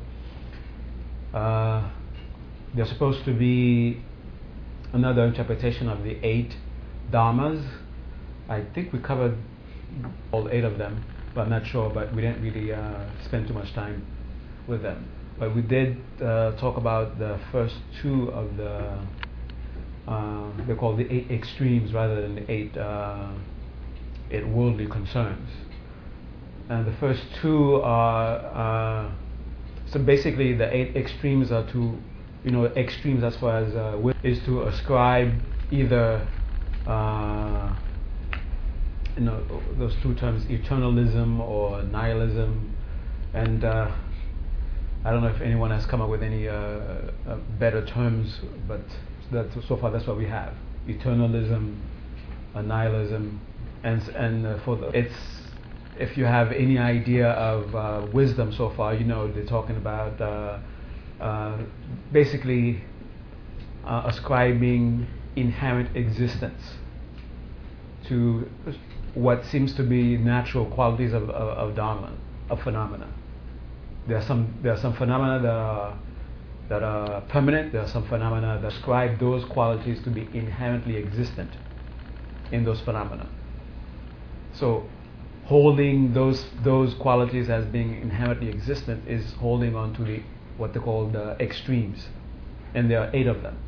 Uh, 1.37 1.91
there's 2.75 2.89
supposed 2.89 3.23
to 3.27 3.35
be 3.35 4.01
another 4.95 5.27
interpretation 5.27 5.91
of 5.91 6.05
the 6.05 6.17
eight 6.25 6.57
dharmas. 7.11 7.63
I 8.49 8.63
think 8.75 8.91
we 8.91 8.99
covered 8.99 9.37
all 10.33 10.49
eight 10.49 10.65
of 10.65 10.79
them, 10.79 11.05
but 11.35 11.43
I'm 11.43 11.51
not 11.51 11.67
sure. 11.67 11.91
But 11.91 12.15
we 12.15 12.23
didn't 12.23 12.43
really 12.43 12.73
uh, 12.73 13.05
spend 13.27 13.47
too 13.47 13.53
much 13.53 13.75
time 13.75 14.07
with 14.67 14.81
them. 14.81 15.07
But 15.39 15.55
we 15.55 15.61
did 15.61 15.99
uh, 16.23 16.53
talk 16.53 16.79
about 16.79 17.19
the 17.19 17.39
first 17.53 17.77
two 18.01 18.31
of 18.31 18.57
the 18.57 18.99
uh, 20.07 20.51
they're 20.67 20.77
called 20.77 20.99
the 20.99 21.13
eight 21.13 21.31
extremes 21.31 21.93
rather 21.93 22.21
than 22.21 22.35
the 22.37 22.51
eight 22.51 22.77
uh, 22.77 23.31
eight 24.31 24.47
worldly 24.47 24.87
concerns. 24.87 25.49
And 26.69 26.87
the 26.87 26.97
first 26.99 27.23
two 27.41 27.77
are 27.83 29.09
uh, 29.09 29.11
so 29.87 29.99
basically 29.99 30.55
the 30.55 30.75
eight 30.75 30.97
extremes 30.97 31.51
are 31.51 31.67
to 31.73 31.99
you 32.45 32.51
know 32.51 32.67
extremes 32.67 33.25
as 33.25 33.37
far 33.37 33.59
as 33.59 33.75
uh, 33.75 34.13
is 34.23 34.39
to 34.45 34.63
ascribe 34.63 35.33
either 35.71 36.27
uh, 36.87 37.75
you 39.17 39.23
know 39.23 39.43
those 39.79 39.95
two 40.03 40.15
terms 40.15 40.45
eternalism 40.45 41.41
or 41.41 41.83
nihilism 41.83 42.75
and 43.35 43.65
uh, 43.65 43.91
I 45.05 45.11
don't 45.11 45.23
know 45.23 45.29
if 45.29 45.41
anyone 45.41 45.71
has 45.71 45.87
come 45.87 46.01
up 46.01 46.09
with 46.09 46.23
any 46.23 46.49
uh, 46.49 46.53
uh, 46.53 47.37
better 47.59 47.85
terms 47.85 48.41
but 48.69 48.81
that 49.33 49.47
so 49.67 49.77
far 49.77 49.91
that's 49.91 50.07
what 50.07 50.17
we 50.17 50.27
have 50.27 50.55
eternalism 50.89 51.77
nihilism 52.55 53.41
and 53.85 54.09
and 54.09 54.47
uh, 54.47 54.59
for 54.65 54.77
the 54.77 54.89
it's 54.89 55.15
if 55.99 56.17
you 56.17 56.25
have 56.25 56.51
any 56.53 56.79
idea 56.79 57.29
of 57.31 57.75
uh, 57.75 58.07
wisdom 58.13 58.53
so 58.53 58.71
far 58.71 58.95
you 58.95 59.05
know 59.05 59.31
they're 59.33 59.45
talking 59.45 59.77
about 59.77 60.21
uh, 60.21 60.59
uh, 61.21 61.57
basically 62.13 62.83
ascribing 63.85 65.07
inherent 65.37 65.97
existence 65.97 66.75
to 68.07 68.49
what 69.15 69.45
seems 69.45 69.75
to 69.75 69.83
be 69.83 70.17
natural 70.17 70.67
qualities 70.67 71.13
of, 71.13 71.31
of, 71.31 71.71
of 71.71 71.77
Dharma, 71.77 72.13
of 72.49 72.63
phenomena. 72.63 73.09
There 74.07 74.17
are 74.17 74.23
some 74.23 74.55
there 74.63 74.73
are 74.73 74.79
some 74.79 74.95
phenomena 74.95 75.41
that 75.43 75.53
are 75.53 75.99
that 76.71 76.85
are 76.85 77.21
permanent. 77.23 77.73
There 77.73 77.83
are 77.83 77.89
some 77.89 78.07
phenomena 78.07 78.61
that 78.63 78.73
ascribe 78.73 79.19
those 79.19 79.45
qualities 79.45 80.01
to 80.05 80.11
be 80.11 80.29
inherently 80.33 80.97
existent 80.97 81.51
in 82.53 82.65
those 82.65 82.81
phenomena. 82.81 83.29
So, 84.53 84.85
holding 85.47 86.15
those 86.15 86.47
those 86.63 86.95
qualities 86.95 87.51
as 87.51 87.67
being 87.67 88.01
inherently 88.01 88.49
existent 88.49 89.07
is 89.09 89.33
holding 89.33 89.75
on 89.75 89.95
to 89.95 90.05
the 90.05 90.23
what 90.57 90.73
they 90.73 90.81
call 90.81 91.09
the 91.09 91.37
extremes, 91.41 92.09
and 92.75 92.89
there 92.89 93.01
are 93.01 93.11
eight 93.13 93.27
of 93.27 93.43
them. 93.43 93.59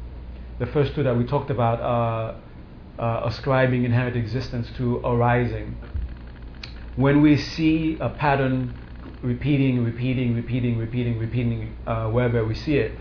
The 0.61 0.67
first 0.67 0.95
two 0.95 1.03
that 1.03 1.17
we 1.17 1.25
talked 1.25 1.51
about 1.51 1.81
are 1.81 2.37
uh, 3.01 3.23
ascribing 3.25 3.85
inherent 3.85 4.17
existence 4.17 4.71
to 4.77 4.99
arising. 4.99 5.77
When 6.95 7.21
we 7.21 7.37
see 7.37 7.99
a 8.01 8.11
pattern 8.11 8.75
repeating, 9.23 9.85
repeating, 9.85 10.35
repeating, 10.35 10.77
repeating, 10.79 11.19
repeating 11.19 11.77
uh, 11.87 12.09
wherever 12.09 12.45
we 12.45 12.55
see 12.55 12.77
it, 12.77 12.93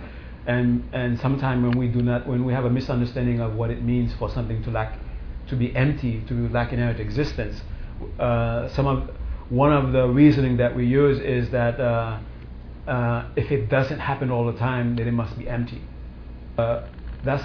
and 0.46 0.88
and 0.94 1.20
sometimes 1.20 1.64
when 1.64 1.78
we 1.78 1.88
do 1.88 2.02
not, 2.02 2.28
when 2.28 2.46
we 2.46 2.54
have 2.54 2.66
a 2.66 2.70
misunderstanding 2.70 3.42
of 3.42 3.56
what 3.56 3.70
it 3.70 3.84
means 3.84 4.14
for 4.14 4.30
something 4.30 4.64
to 4.64 4.72
lack, 4.72 5.00
to 5.48 5.56
be 5.56 5.76
empty, 5.76 6.22
to 6.28 6.48
lack 6.50 6.72
inherent 6.72 7.00
existence, 7.00 7.62
uh, 8.20 8.68
some 8.70 8.88
of 8.88 9.10
one 9.50 9.74
of 9.74 9.92
the 9.92 10.08
reasoning 10.08 10.58
that 10.58 10.76
we 10.76 10.86
use 10.86 11.20
is 11.20 11.50
that 11.50 11.80
uh, 11.80 12.20
uh 12.88 13.30
if 13.36 13.52
it 13.52 13.70
doesn't 13.70 14.00
happen 14.00 14.30
all 14.30 14.46
the 14.52 14.58
time, 14.58 14.96
then 14.96 15.08
it 15.08 15.12
must 15.14 15.38
be 15.38 15.48
empty. 15.48 15.82
Uh, 16.58 16.84
that's 17.24 17.44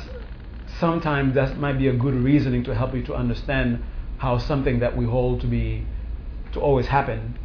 sometimes 0.78 1.34
that 1.34 1.58
might 1.58 1.78
be 1.78 1.88
a 1.88 1.92
good 1.92 2.14
reasoning 2.14 2.62
to 2.64 2.74
help 2.74 2.94
you 2.94 3.02
to 3.02 3.14
understand 3.14 3.82
how 4.18 4.38
something 4.38 4.80
that 4.80 4.96
we 4.96 5.04
hold 5.04 5.40
to 5.40 5.46
be 5.46 5.86
to 6.52 6.60
always 6.60 6.86
happen 6.86 7.36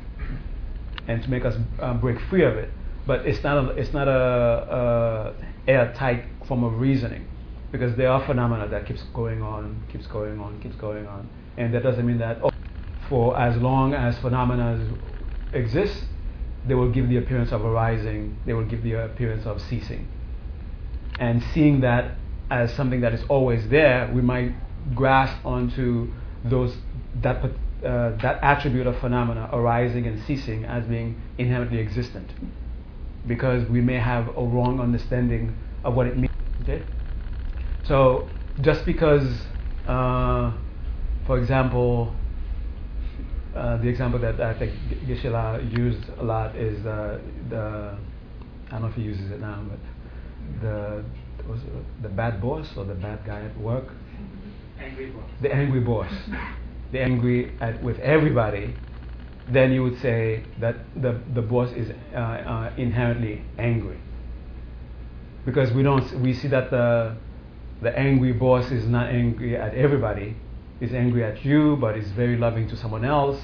and 1.08 1.22
to 1.24 1.30
make 1.30 1.46
us 1.46 1.56
uh, 1.80 1.94
break 1.96 2.20
free 2.30 2.44
of 2.44 2.56
it. 2.56 2.70
But 3.06 3.26
it's 3.26 3.44
not 3.44 3.58
a, 3.58 3.70
it's 3.72 3.94
not 3.94 4.08
a, 4.08 5.34
a 5.68 5.70
airtight 5.70 6.26
form 6.48 6.64
of 6.64 6.80
reasoning 6.80 7.28
because 7.72 7.96
there 7.96 8.10
are 8.10 8.26
phenomena 8.26 8.68
that 8.68 8.86
keeps 8.86 9.02
going 9.14 9.42
on, 9.42 9.84
keeps 9.92 10.08
going 10.08 10.40
on, 10.40 10.62
keeps 10.62 10.76
going 10.76 11.08
on, 11.08 11.30
and 11.58 11.74
that 11.74 11.84
doesn't 11.84 12.06
mean 12.06 12.20
that 12.20 12.40
oh, 12.44 12.52
for 13.10 13.38
as 13.40 13.58
long 13.58 13.94
as 13.94 14.18
phenomena 14.20 14.88
exist, 15.54 16.06
they 16.68 16.76
will 16.76 16.92
give 16.92 17.10
the 17.10 17.18
appearance 17.18 17.52
of 17.52 17.66
arising, 17.66 18.38
they 18.46 18.54
will 18.54 18.66
give 18.66 18.84
the 18.84 18.94
appearance 18.94 19.46
of 19.46 19.62
ceasing. 19.62 20.08
And 21.18 21.44
seeing 21.54 21.82
that 21.82 22.16
as 22.50 22.74
something 22.74 23.02
that 23.02 23.14
is 23.14 23.24
always 23.30 23.68
there, 23.70 24.12
we 24.14 24.22
might 24.22 24.54
grasp 24.96 25.46
onto 25.46 26.12
those 26.44 26.76
that 27.22 27.42
uh, 27.86 28.12
that 28.22 28.39
attribute 28.44 28.88
of 28.88 29.00
phenomena 29.00 29.50
arising 29.52 30.06
and 30.06 30.22
ceasing 30.26 30.65
as 30.65 30.86
being 30.86 31.22
inherently 31.38 31.80
existent, 31.80 32.32
because 33.28 33.67
we 33.70 33.82
may 33.82 33.98
have 33.98 34.28
a 34.30 34.44
wrong 34.44 34.80
understanding 34.80 35.56
of 35.84 35.96
what 35.96 36.08
it 36.08 36.17
means. 36.17 36.32
Okay, 36.63 36.84
so 37.84 38.30
just 38.62 38.86
because, 38.86 39.41
uh, 39.88 40.54
for 41.26 41.39
example, 41.39 42.13
uh, 43.56 43.78
the 43.78 43.88
example 43.88 44.20
that 44.20 44.39
I 44.39 44.58
think 44.58 44.74
Geshe-la 45.08 45.58
used 45.58 46.08
a 46.20 46.24
lot 46.24 46.56
is 46.56 46.86
uh, 46.86 47.20
the 47.50 47.98
I 48.67 48.72
don't 48.72 48.84
know 48.84 48.88
if 48.88 48.96
he 48.96 49.02
uses 49.02 49.32
it 49.32 49.41
now, 49.41 49.62
but 49.67 50.62
the 50.62 51.04
was 51.48 51.60
the 52.02 52.10
bad 52.10 52.41
boss 52.41 52.67
or 52.78 52.86
the 52.86 52.94
bad 52.94 53.26
guy 53.26 53.41
at 53.41 53.58
work? 53.60 53.86
Angry 54.80 55.10
boss. 55.10 55.30
The 55.41 55.54
angry 55.54 55.82
boss. 55.82 56.12
the 56.92 57.02
angry 57.02 57.58
at, 57.62 57.82
with 57.84 58.00
everybody. 58.00 58.76
Then 59.48 59.72
you 59.72 59.84
would 59.84 60.00
say 60.02 60.44
that 60.60 60.76
the, 61.02 61.20
the 61.34 61.42
boss 61.42 61.72
is 61.74 61.92
uh, 62.14 62.18
uh, 62.18 62.74
inherently 62.78 63.44
angry. 63.58 63.98
Because 65.46 65.72
we 65.72 65.84
don't 65.84 66.22
we 66.22 66.34
see 66.34 66.48
that 66.50 66.70
the 66.70 67.18
the 67.82 67.98
angry 67.98 68.32
boss 68.32 68.72
is 68.72 68.86
not 68.86 69.10
angry 69.10 69.58
at 69.58 69.74
everybody. 69.74 70.36
He's 70.80 70.94
angry 70.94 71.24
at 71.24 71.44
you, 71.44 71.78
but 71.78 71.96
he's 71.96 72.12
very 72.12 72.38
loving 72.38 72.68
to 72.70 72.78
someone 72.78 73.04
else. 73.04 73.40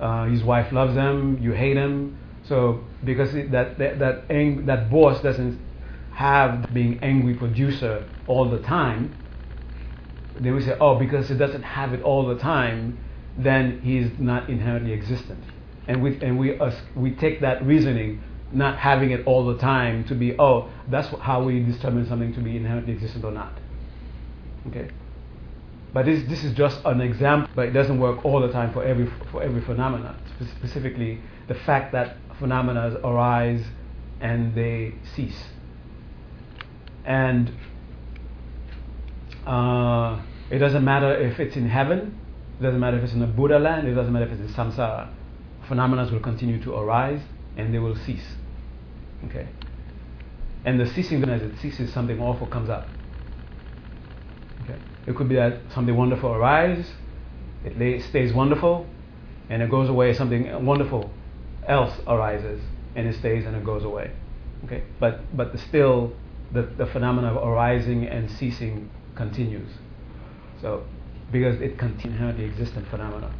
Uh, 0.00 0.26
his 0.26 0.42
wife 0.42 0.72
loves 0.72 0.94
him. 0.94 1.38
You 1.40 1.52
hate 1.52 1.76
him. 1.76 2.18
So 2.42 2.84
because 3.04 3.32
that 3.32 3.78
that 3.78 3.98
that, 4.00 4.24
ang- 4.30 4.66
that 4.66 4.90
boss 4.90 5.22
doesn't 5.22 5.60
have 6.10 6.74
being 6.74 6.98
angry 7.02 7.34
producer 7.34 8.04
all 8.26 8.50
the 8.50 8.58
time, 8.58 9.16
then 10.40 10.54
we 10.54 10.62
say, 10.62 10.76
oh, 10.80 10.98
because 10.98 11.28
he 11.28 11.34
doesn't 11.36 11.62
have 11.62 11.92
it 11.92 12.02
all 12.02 12.26
the 12.26 12.38
time, 12.38 12.98
then 13.36 13.80
he's 13.82 14.10
not 14.18 14.48
inherently 14.48 14.92
existent. 14.92 15.42
And 15.88 16.02
we, 16.02 16.20
and 16.20 16.38
we, 16.38 16.58
we 16.94 17.12
take 17.12 17.40
that 17.40 17.64
reasoning, 17.64 18.22
not 18.52 18.78
having 18.78 19.10
it 19.10 19.26
all 19.26 19.46
the 19.46 19.58
time, 19.58 20.04
to 20.04 20.14
be, 20.14 20.38
oh, 20.38 20.70
that's 20.88 21.08
how 21.20 21.42
we 21.42 21.60
determine 21.60 22.06
something 22.08 22.32
to 22.34 22.40
be 22.40 22.56
inherently 22.56 22.92
existent 22.92 23.24
or 23.24 23.32
not. 23.32 23.52
Okay? 24.68 24.90
But 25.92 26.06
this, 26.06 26.26
this 26.28 26.44
is 26.44 26.54
just 26.54 26.80
an 26.84 27.00
example, 27.00 27.50
but 27.54 27.68
it 27.68 27.72
doesn't 27.72 27.98
work 27.98 28.24
all 28.24 28.40
the 28.40 28.52
time 28.52 28.72
for 28.72 28.84
every, 28.84 29.10
for 29.30 29.42
every 29.42 29.60
phenomenon. 29.62 30.18
Specifically, 30.58 31.20
the 31.48 31.54
fact 31.54 31.92
that 31.92 32.16
phenomena 32.38 32.98
arise 33.04 33.64
and 34.20 34.54
they 34.54 34.94
cease 35.14 35.44
and 37.04 37.52
uh, 39.46 40.22
it 40.50 40.58
doesn't 40.58 40.84
matter 40.84 41.14
if 41.16 41.40
it's 41.40 41.56
in 41.56 41.68
heaven, 41.68 42.18
it 42.60 42.62
doesn't 42.62 42.80
matter 42.80 42.98
if 42.98 43.04
it's 43.04 43.12
in 43.12 43.20
the 43.20 43.26
Buddha 43.26 43.58
land, 43.58 43.88
it 43.88 43.94
doesn't 43.94 44.12
matter 44.12 44.26
if 44.26 44.32
it's 44.32 44.40
in 44.40 44.48
samsara. 44.48 45.08
Phenomena 45.66 46.08
will 46.12 46.20
continue 46.20 46.62
to 46.62 46.74
arise 46.74 47.22
and 47.56 47.72
they 47.72 47.78
will 47.78 47.96
cease. 47.96 48.36
Okay? 49.24 49.48
And 50.64 50.78
the 50.78 50.86
ceasing, 50.86 51.24
as 51.28 51.42
it 51.42 51.58
ceases, 51.60 51.92
something 51.92 52.20
awful 52.20 52.46
comes 52.46 52.70
up. 52.70 52.86
Okay? 54.64 54.78
It 55.06 55.16
could 55.16 55.28
be 55.28 55.34
that 55.36 55.58
something 55.74 55.96
wonderful 55.96 56.32
arises, 56.32 56.86
it 57.64 58.02
stays 58.02 58.32
wonderful, 58.32 58.86
and 59.48 59.62
it 59.62 59.70
goes 59.70 59.88
away, 59.88 60.12
something 60.14 60.64
wonderful 60.64 61.10
else 61.66 61.94
arises, 62.06 62.60
and 62.94 63.06
it 63.06 63.14
stays 63.16 63.44
and 63.44 63.56
it 63.56 63.64
goes 63.64 63.84
away. 63.84 64.10
Okay? 64.64 64.82
But, 65.00 65.36
but 65.36 65.52
the 65.52 65.58
still, 65.58 66.12
the, 66.52 66.62
the 66.62 66.86
phenomena 66.86 67.34
of 67.34 67.48
arising 67.48 68.06
and 68.06 68.30
ceasing 68.30 68.90
continues. 69.22 69.70
So, 70.60 70.84
because 71.30 71.60
it 71.60 71.78
continues 71.78 72.36
the 72.36 72.44
existent 72.44 72.88
phenomena. 72.88 73.32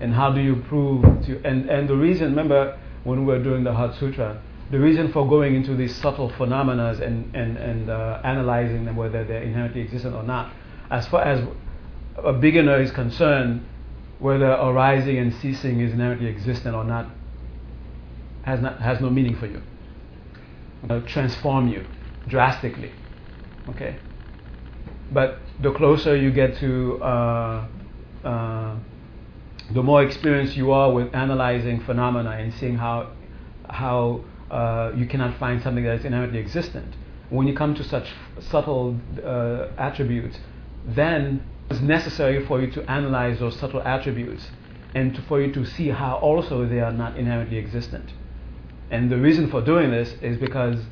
And 0.00 0.14
how 0.14 0.32
do 0.32 0.40
you 0.40 0.56
prove 0.68 1.02
to, 1.26 1.40
and, 1.44 1.68
and 1.68 1.88
the 1.88 1.96
reason, 1.96 2.30
remember 2.30 2.78
when 3.04 3.26
we 3.26 3.32
were 3.32 3.42
doing 3.42 3.64
the 3.64 3.72
Heart 3.72 3.96
Sutra, 3.96 4.42
the 4.70 4.78
reason 4.78 5.12
for 5.12 5.28
going 5.28 5.54
into 5.54 5.74
these 5.76 5.94
subtle 5.96 6.30
phenomena 6.30 6.98
and, 7.02 7.34
and, 7.34 7.56
and 7.56 7.90
uh, 7.90 8.20
analyzing 8.24 8.84
them, 8.84 8.96
whether 8.96 9.24
they're 9.24 9.42
inherently 9.42 9.82
existent 9.82 10.14
or 10.14 10.22
not, 10.22 10.54
as 10.90 11.06
far 11.08 11.22
as 11.22 11.46
a 12.16 12.32
beginner 12.32 12.80
is 12.80 12.90
concerned, 12.90 13.64
whether 14.20 14.50
arising 14.50 15.18
and 15.18 15.34
ceasing 15.34 15.80
is 15.80 15.92
inherently 15.92 16.28
existent 16.28 16.74
or 16.74 16.84
not, 16.84 17.06
has, 18.44 18.60
not, 18.60 18.80
has 18.80 19.00
no 19.00 19.10
meaning 19.10 19.36
for 19.36 19.46
you. 19.46 19.60
It'll 20.84 21.02
transform 21.02 21.68
you 21.68 21.84
drastically. 22.28 22.92
Okay? 23.68 23.96
But 25.12 25.38
the 25.60 25.72
closer 25.72 26.16
you 26.16 26.30
get 26.30 26.56
to, 26.58 27.02
uh, 27.02 27.66
uh, 28.24 28.76
the 29.72 29.82
more 29.82 30.02
experienced 30.02 30.56
you 30.56 30.72
are 30.72 30.92
with 30.92 31.14
analyzing 31.14 31.80
phenomena 31.80 32.30
and 32.30 32.52
seeing 32.54 32.76
how, 32.76 33.10
how 33.68 34.24
uh, 34.50 34.92
you 34.96 35.06
cannot 35.06 35.38
find 35.38 35.62
something 35.62 35.84
that 35.84 35.98
is 36.00 36.04
inherently 36.04 36.38
existent. 36.38 36.94
When 37.28 37.46
you 37.46 37.54
come 37.54 37.74
to 37.74 37.84
such 37.84 38.08
subtle 38.40 38.98
uh, 39.24 39.68
attributes, 39.78 40.38
then 40.86 41.44
it's 41.70 41.80
necessary 41.80 42.44
for 42.46 42.60
you 42.60 42.70
to 42.72 42.90
analyze 42.90 43.38
those 43.38 43.56
subtle 43.58 43.82
attributes 43.82 44.48
and 44.94 45.14
to, 45.14 45.22
for 45.22 45.40
you 45.40 45.52
to 45.52 45.64
see 45.64 45.88
how 45.88 46.16
also 46.16 46.66
they 46.66 46.80
are 46.80 46.92
not 46.92 47.16
inherently 47.16 47.58
existent. 47.58 48.12
And 48.90 49.10
the 49.10 49.18
reason 49.18 49.48
for 49.50 49.60
doing 49.60 49.90
this 49.90 50.14
is 50.20 50.36
because 50.36 50.82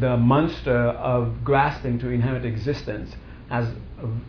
the 0.00 0.16
monster 0.16 0.76
of 0.76 1.44
grasping 1.44 1.98
to 2.00 2.08
inherent 2.10 2.44
existence 2.44 3.14
as, 3.50 3.68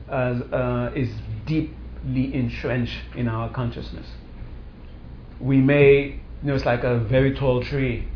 as, 0.10 0.42
uh, 0.52 0.92
is 0.96 1.10
deeply 1.46 2.34
entrenched 2.34 3.02
in 3.16 3.28
our 3.28 3.50
consciousness. 3.50 4.08
We 5.40 5.58
may, 5.58 6.04
you 6.04 6.20
know, 6.44 6.56
it's 6.56 6.66
like 6.66 6.84
a 6.84 7.00
very 7.00 7.34
tall 7.34 7.64
tree, 7.64 8.08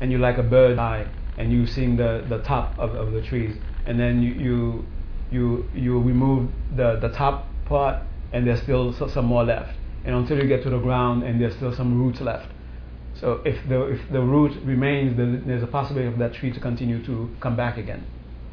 and 0.00 0.10
you 0.10 0.18
like 0.18 0.38
a 0.38 0.42
bird 0.42 0.78
eye, 0.78 1.06
and 1.38 1.52
you 1.52 1.66
seeing 1.66 1.96
the, 1.96 2.24
the 2.28 2.38
top 2.38 2.78
of, 2.78 2.94
of 2.94 3.12
the 3.12 3.22
trees, 3.22 3.56
and 3.86 3.98
then 3.98 4.22
you, 4.22 4.32
you, 4.32 4.86
you, 5.30 5.70
you 5.74 6.00
remove 6.00 6.50
the, 6.76 6.98
the 7.00 7.08
top 7.08 7.46
part, 7.66 8.02
and 8.32 8.46
there's 8.46 8.62
still 8.62 8.92
some 8.92 9.24
more 9.24 9.44
left. 9.44 9.76
And 10.04 10.14
until 10.14 10.38
you 10.38 10.48
get 10.48 10.62
to 10.62 10.70
the 10.70 10.78
ground, 10.78 11.24
and 11.24 11.40
there's 11.40 11.54
still 11.56 11.74
some 11.74 12.00
roots 12.00 12.20
left 12.20 12.46
so 13.20 13.42
if 13.44 13.56
the, 13.68 13.82
if 13.86 14.00
the 14.10 14.20
root 14.20 14.56
remains, 14.64 15.16
then 15.16 15.42
there's 15.46 15.62
a 15.62 15.66
possibility 15.66 16.08
of 16.08 16.18
that 16.18 16.32
tree 16.32 16.52
to 16.52 16.60
continue 16.60 17.04
to 17.04 17.28
come 17.40 17.54
back 17.54 17.76
again. 17.76 18.04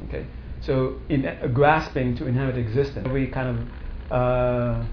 Okay? 0.07 0.25
So 0.67 0.99
in 1.07 1.25
uh, 1.25 1.47
grasping 1.53 2.17
to 2.17 2.27
inherent 2.27 2.57
existence, 2.57 3.07
every 3.07 3.27
kind 3.27 3.69
of 4.11 4.11
uh, 4.11 4.85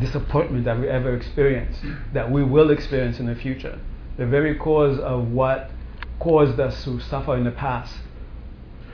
disappointment 0.00 0.64
that 0.64 0.80
we 0.80 0.88
ever 0.88 1.14
experience, 1.14 1.76
that 2.12 2.28
we 2.28 2.42
will 2.42 2.72
experience 2.72 3.20
in 3.20 3.26
the 3.26 3.36
future, 3.36 3.78
the 4.16 4.26
very 4.26 4.56
cause 4.56 4.98
of 4.98 5.28
what 5.28 5.70
caused 6.18 6.58
us 6.58 6.82
to 6.84 6.98
suffer 6.98 7.36
in 7.36 7.44
the 7.44 7.52
past, 7.52 7.94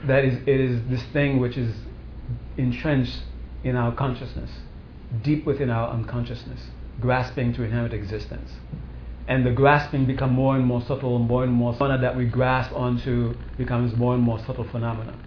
that 0.03 0.23
is, 0.23 0.35
it 0.45 0.59
is 0.61 0.79
this 0.87 1.01
thing 1.05 1.39
which 1.39 1.57
is 1.57 1.73
entrenched 2.57 3.23
in 3.63 3.75
our 3.75 3.91
consciousness, 3.91 4.51
deep 5.23 5.47
within 5.47 5.71
our 5.71 5.89
unconsciousness, 5.89 6.61
grasping 7.01 7.53
to 7.53 7.63
inherent 7.63 7.91
existence. 7.91 8.51
And 9.27 9.43
the 9.43 9.51
grasping 9.51 10.05
become 10.05 10.31
more 10.31 10.55
and 10.55 10.63
more 10.63 10.83
subtle, 10.83 11.15
and 11.15 11.27
more 11.27 11.43
and 11.43 11.51
more 11.51 11.73
phenomena 11.73 12.07
that 12.07 12.15
we 12.15 12.25
grasp 12.25 12.71
onto 12.73 13.35
becomes 13.57 13.95
more 13.95 14.13
and 14.13 14.21
more 14.21 14.37
subtle 14.37 14.65
phenomena. 14.65 15.17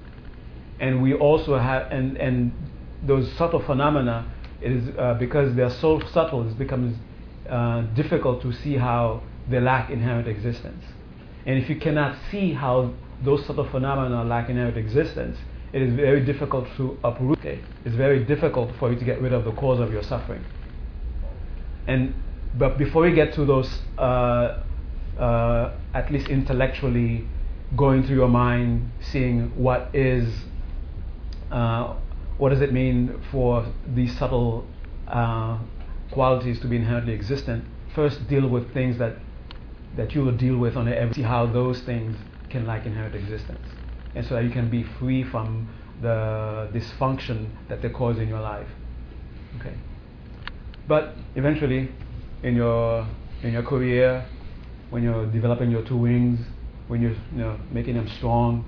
And 0.81 1.03
we 1.03 1.14
also 1.14 1.59
have, 1.59 1.91
and, 1.91 2.17
and 2.17 2.53
those 3.03 3.31
subtle 3.33 3.61
phenomena, 3.61 4.31
is 4.61 4.88
uh, 4.99 5.14
because 5.14 5.55
they're 5.55 5.71
so 5.71 6.01
subtle, 6.12 6.49
it 6.49 6.59
becomes 6.59 6.97
uh, 7.49 7.83
difficult 7.95 8.43
to 8.43 8.53
see 8.53 8.75
how 8.75 9.23
they 9.49 9.61
lack 9.61 9.91
inherent 9.91 10.29
existence. 10.29 10.85
And 11.47 11.59
if 11.59 11.69
you 11.71 11.77
cannot 11.77 12.19
see 12.31 12.53
how 12.53 12.93
those 13.25 13.45
subtle 13.47 13.69
phenomena 13.69 14.25
lack 14.25 14.49
inherent 14.51 14.77
existence, 14.77 15.38
it 15.73 15.83
is 15.83 15.95
very 15.95 16.25
difficult 16.25 16.67
to 16.77 16.99
uproot 17.05 17.45
it. 17.45 17.62
It's 17.85 17.95
very 17.95 18.25
difficult 18.25 18.75
for 18.79 18.93
you 18.93 18.99
to 18.99 19.05
get 19.05 19.21
rid 19.21 19.33
of 19.33 19.45
the 19.45 19.53
cause 19.53 19.81
of 19.81 19.93
your 19.93 20.03
suffering. 20.03 20.45
And 21.87 22.14
but 22.57 22.79
before 22.79 23.03
we 23.03 23.12
get 23.12 23.35
to 23.35 23.45
those, 23.45 23.81
uh, 23.99 24.62
uh, 25.19 25.75
at 25.95 26.11
least 26.11 26.29
intellectually, 26.29 27.27
going 27.77 28.03
through 28.03 28.17
your 28.17 28.29
mind, 28.29 28.91
seeing 29.01 29.51
what 29.55 29.91
is, 29.95 30.33
uh, 31.50 31.94
what 32.38 32.50
does 32.50 32.61
it 32.61 32.72
mean 32.72 33.20
for 33.30 33.66
these 33.87 34.16
subtle 34.18 34.66
uh, 35.06 35.58
qualities 36.12 36.61
to 36.61 36.66
be 36.66 36.76
inherently 36.76 37.14
existent, 37.14 37.64
first 37.94 38.28
deal 38.28 38.48
with 38.48 38.72
things 38.72 38.98
that, 38.98 39.16
that 39.96 40.14
you 40.14 40.22
will 40.24 40.37
deal 40.37 40.56
with 40.56 40.76
on 40.76 40.88
every, 40.88 41.14
see 41.14 41.22
how 41.22 41.46
those 41.46 41.80
things 41.82 42.16
can 42.50 42.66
like 42.66 42.87
inherent 42.87 43.14
existence. 43.14 43.68
And 44.14 44.26
so 44.26 44.34
that 44.34 44.44
you 44.44 44.50
can 44.50 44.70
be 44.70 44.84
free 44.98 45.24
from 45.24 45.68
the 46.00 46.68
dysfunction 46.72 47.50
that 47.68 47.82
they 47.82 47.88
cause 47.88 48.18
in 48.18 48.28
your 48.28 48.40
life. 48.40 48.68
Okay. 49.61 49.74
But 50.87 51.14
eventually, 51.34 51.90
in 52.42 52.54
your 52.54 53.06
in 53.42 53.52
your 53.52 53.62
career, 53.62 54.24
when 54.90 55.02
you're 55.02 55.26
developing 55.26 55.70
your 55.70 55.82
two 55.82 55.96
wings, 55.96 56.40
when 56.88 57.02
you're 57.02 57.12
you 57.32 57.38
know, 57.38 57.58
making 57.70 57.94
them 57.94 58.08
strong, 58.08 58.64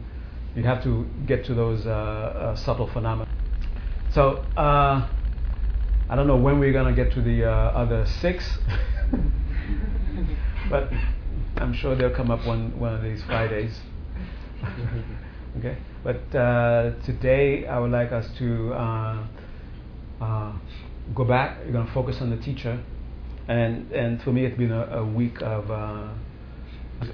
you 0.54 0.62
have 0.64 0.82
to 0.82 1.06
get 1.26 1.44
to 1.46 1.54
those 1.54 1.86
uh, 1.86 1.90
uh, 1.90 2.56
subtle 2.56 2.88
phenomena. 2.88 3.26
So 4.10 4.44
uh, 4.56 5.08
I 6.08 6.16
don't 6.16 6.26
know 6.26 6.36
when 6.36 6.58
we're 6.58 6.72
gonna 6.72 6.94
get 6.94 7.12
to 7.12 7.22
the 7.22 7.44
uh, 7.44 7.50
other 7.50 8.06
six, 8.06 8.58
but 10.70 10.90
I'm 11.56 11.72
sure 11.72 11.94
they'll 11.94 12.14
come 12.14 12.30
up 12.30 12.44
one 12.46 12.78
one 12.78 12.94
of 12.94 13.02
these 13.02 13.22
Fridays. 13.24 13.80
okay, 15.58 15.76
but 16.02 16.34
uh, 16.36 16.92
today 17.04 17.66
I 17.66 17.78
would 17.78 17.90
like 17.92 18.12
us 18.12 18.28
to 18.38 18.72
uh, 18.72 19.26
go 21.14 21.24
back. 21.24 21.58
We're 21.64 21.72
gonna 21.72 21.92
focus 21.92 22.20
on 22.20 22.30
the 22.30 22.36
teacher 22.38 22.82
and 23.50 23.90
and 23.90 24.22
for 24.22 24.32
me 24.32 24.44
it's 24.44 24.56
been 24.56 24.70
a, 24.70 24.98
a 24.98 25.04
week 25.04 25.42
of 25.42 25.70
uh, 25.70 26.08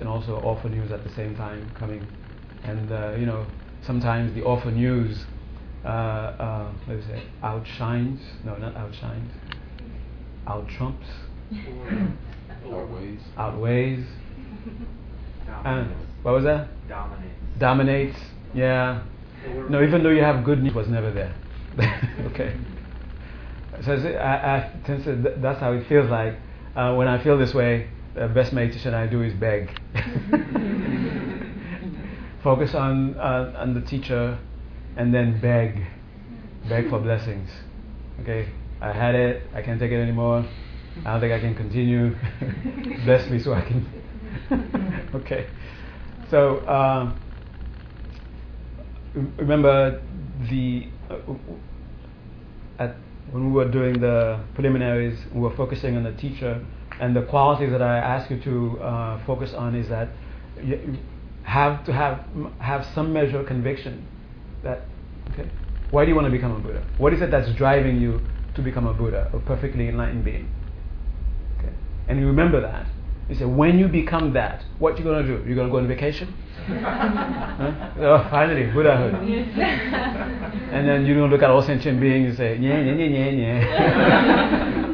and 0.00 0.08
also 0.08 0.36
awful 0.36 0.68
news 0.68 0.92
at 0.92 1.02
the 1.02 1.10
same 1.10 1.34
time 1.34 1.70
coming, 1.78 2.06
and 2.66 2.90
uh, 2.92 3.14
you 3.18 3.26
know 3.26 3.46
sometimes 3.82 4.34
the 4.34 4.42
awful 4.42 4.70
news 4.70 5.24
uh, 5.84 5.88
uh, 5.88 6.72
what 6.86 6.96
is 6.96 7.08
it? 7.08 7.22
Outshines 7.42 8.20
no 8.44 8.56
not 8.56 8.76
outshines. 8.76 9.32
Out 10.46 10.68
trumps 10.68 11.06
outweighs. 12.64 13.20
Outweighs 13.36 14.04
and 15.64 15.90
what 16.22 16.34
was 16.34 16.44
that? 16.44 16.68
Dominates. 16.88 17.58
Dominates 17.58 18.18
yeah. 18.54 19.02
No 19.68 19.82
even 19.82 20.02
though 20.02 20.10
you 20.10 20.22
have 20.22 20.44
good 20.44 20.62
news 20.62 20.74
was 20.74 20.88
never 20.88 21.10
there. 21.12 21.34
Okay. 22.26 22.54
So 23.84 23.92
I, 23.92 24.56
I 24.56 24.86
to, 24.86 25.34
that's 25.36 25.60
how 25.60 25.72
it 25.72 25.86
feels 25.86 26.10
like. 26.10 26.38
Uh, 26.74 26.94
when 26.94 27.08
I 27.08 27.22
feel 27.22 27.38
this 27.38 27.54
way, 27.54 27.88
the 28.14 28.26
best 28.26 28.52
meditation 28.52 28.94
I 28.94 29.06
do 29.06 29.22
is 29.22 29.34
beg. 29.34 29.70
Focus 32.46 32.76
on, 32.76 33.18
uh, 33.18 33.52
on 33.56 33.74
the 33.74 33.80
teacher 33.80 34.38
and 34.96 35.12
then 35.12 35.40
beg. 35.40 35.84
Beg 36.68 36.88
for 36.88 37.00
blessings. 37.00 37.50
Okay, 38.20 38.48
I 38.80 38.92
had 38.92 39.16
it, 39.16 39.42
I 39.52 39.62
can't 39.62 39.80
take 39.80 39.90
it 39.90 40.00
anymore. 40.00 40.46
I 41.04 41.10
don't 41.10 41.20
think 41.22 41.32
I 41.32 41.40
can 41.40 41.56
continue. 41.56 42.14
Bless 43.04 43.28
me 43.28 43.40
so 43.40 43.52
I 43.52 43.62
can. 43.62 45.10
okay. 45.16 45.48
So, 46.30 46.58
uh, 46.58 47.14
remember 49.38 50.00
the. 50.48 50.86
Uh, 51.10 51.16
at 52.78 52.94
when 53.32 53.46
we 53.46 53.50
were 53.50 53.68
doing 53.68 54.00
the 54.00 54.38
preliminaries, 54.54 55.18
we 55.34 55.40
were 55.40 55.56
focusing 55.56 55.96
on 55.96 56.04
the 56.04 56.12
teacher, 56.12 56.64
and 57.00 57.16
the 57.16 57.22
qualities 57.22 57.72
that 57.72 57.82
I 57.82 57.98
ask 57.98 58.30
you 58.30 58.40
to 58.42 58.80
uh, 58.80 59.26
focus 59.26 59.52
on 59.52 59.74
is 59.74 59.88
that 59.88 60.10
you 60.62 60.96
have 61.46 61.84
to 61.84 61.92
have 61.92 62.24
have 62.58 62.84
some 62.94 63.12
measure 63.12 63.38
of 63.38 63.46
conviction 63.46 64.04
that 64.64 64.82
okay, 65.32 65.48
why 65.90 66.04
do 66.04 66.10
you 66.10 66.16
want 66.16 66.26
to 66.26 66.30
become 66.30 66.52
a 66.52 66.58
Buddha? 66.58 66.84
What 66.98 67.12
is 67.12 67.22
it 67.22 67.30
that's 67.30 67.52
driving 67.54 68.00
you 68.00 68.20
to 68.56 68.62
become 68.62 68.86
a 68.86 68.92
Buddha, 68.92 69.30
a 69.32 69.38
perfectly 69.38 69.88
enlightened 69.88 70.24
being? 70.24 70.50
Okay, 71.58 71.72
and 72.08 72.18
you 72.18 72.26
remember 72.26 72.60
that. 72.60 72.88
You 73.28 73.34
say, 73.34 73.44
when 73.44 73.78
you 73.78 73.88
become 73.88 74.32
that, 74.34 74.64
what 74.78 74.98
you 74.98 75.04
gonna 75.04 75.26
do? 75.26 75.42
You're 75.46 75.56
gonna 75.56 75.70
go 75.70 75.78
on 75.78 75.88
vacation? 75.88 76.32
huh? 76.66 77.90
Oh, 77.98 78.28
finally, 78.30 78.66
Buddhahood. 78.72 79.14
and 80.72 80.88
then 80.88 81.06
you're 81.06 81.16
gonna 81.16 81.32
look 81.32 81.42
at 81.42 81.50
all 81.50 81.62
sentient 81.62 82.00
beings 82.00 82.28
and 82.28 82.36
say, 82.36 82.56
yeah, 82.58 82.80
yeah, 82.80 82.94
yeah, 82.94 83.30
yeah, 83.30 83.60
yeah. 83.60 84.82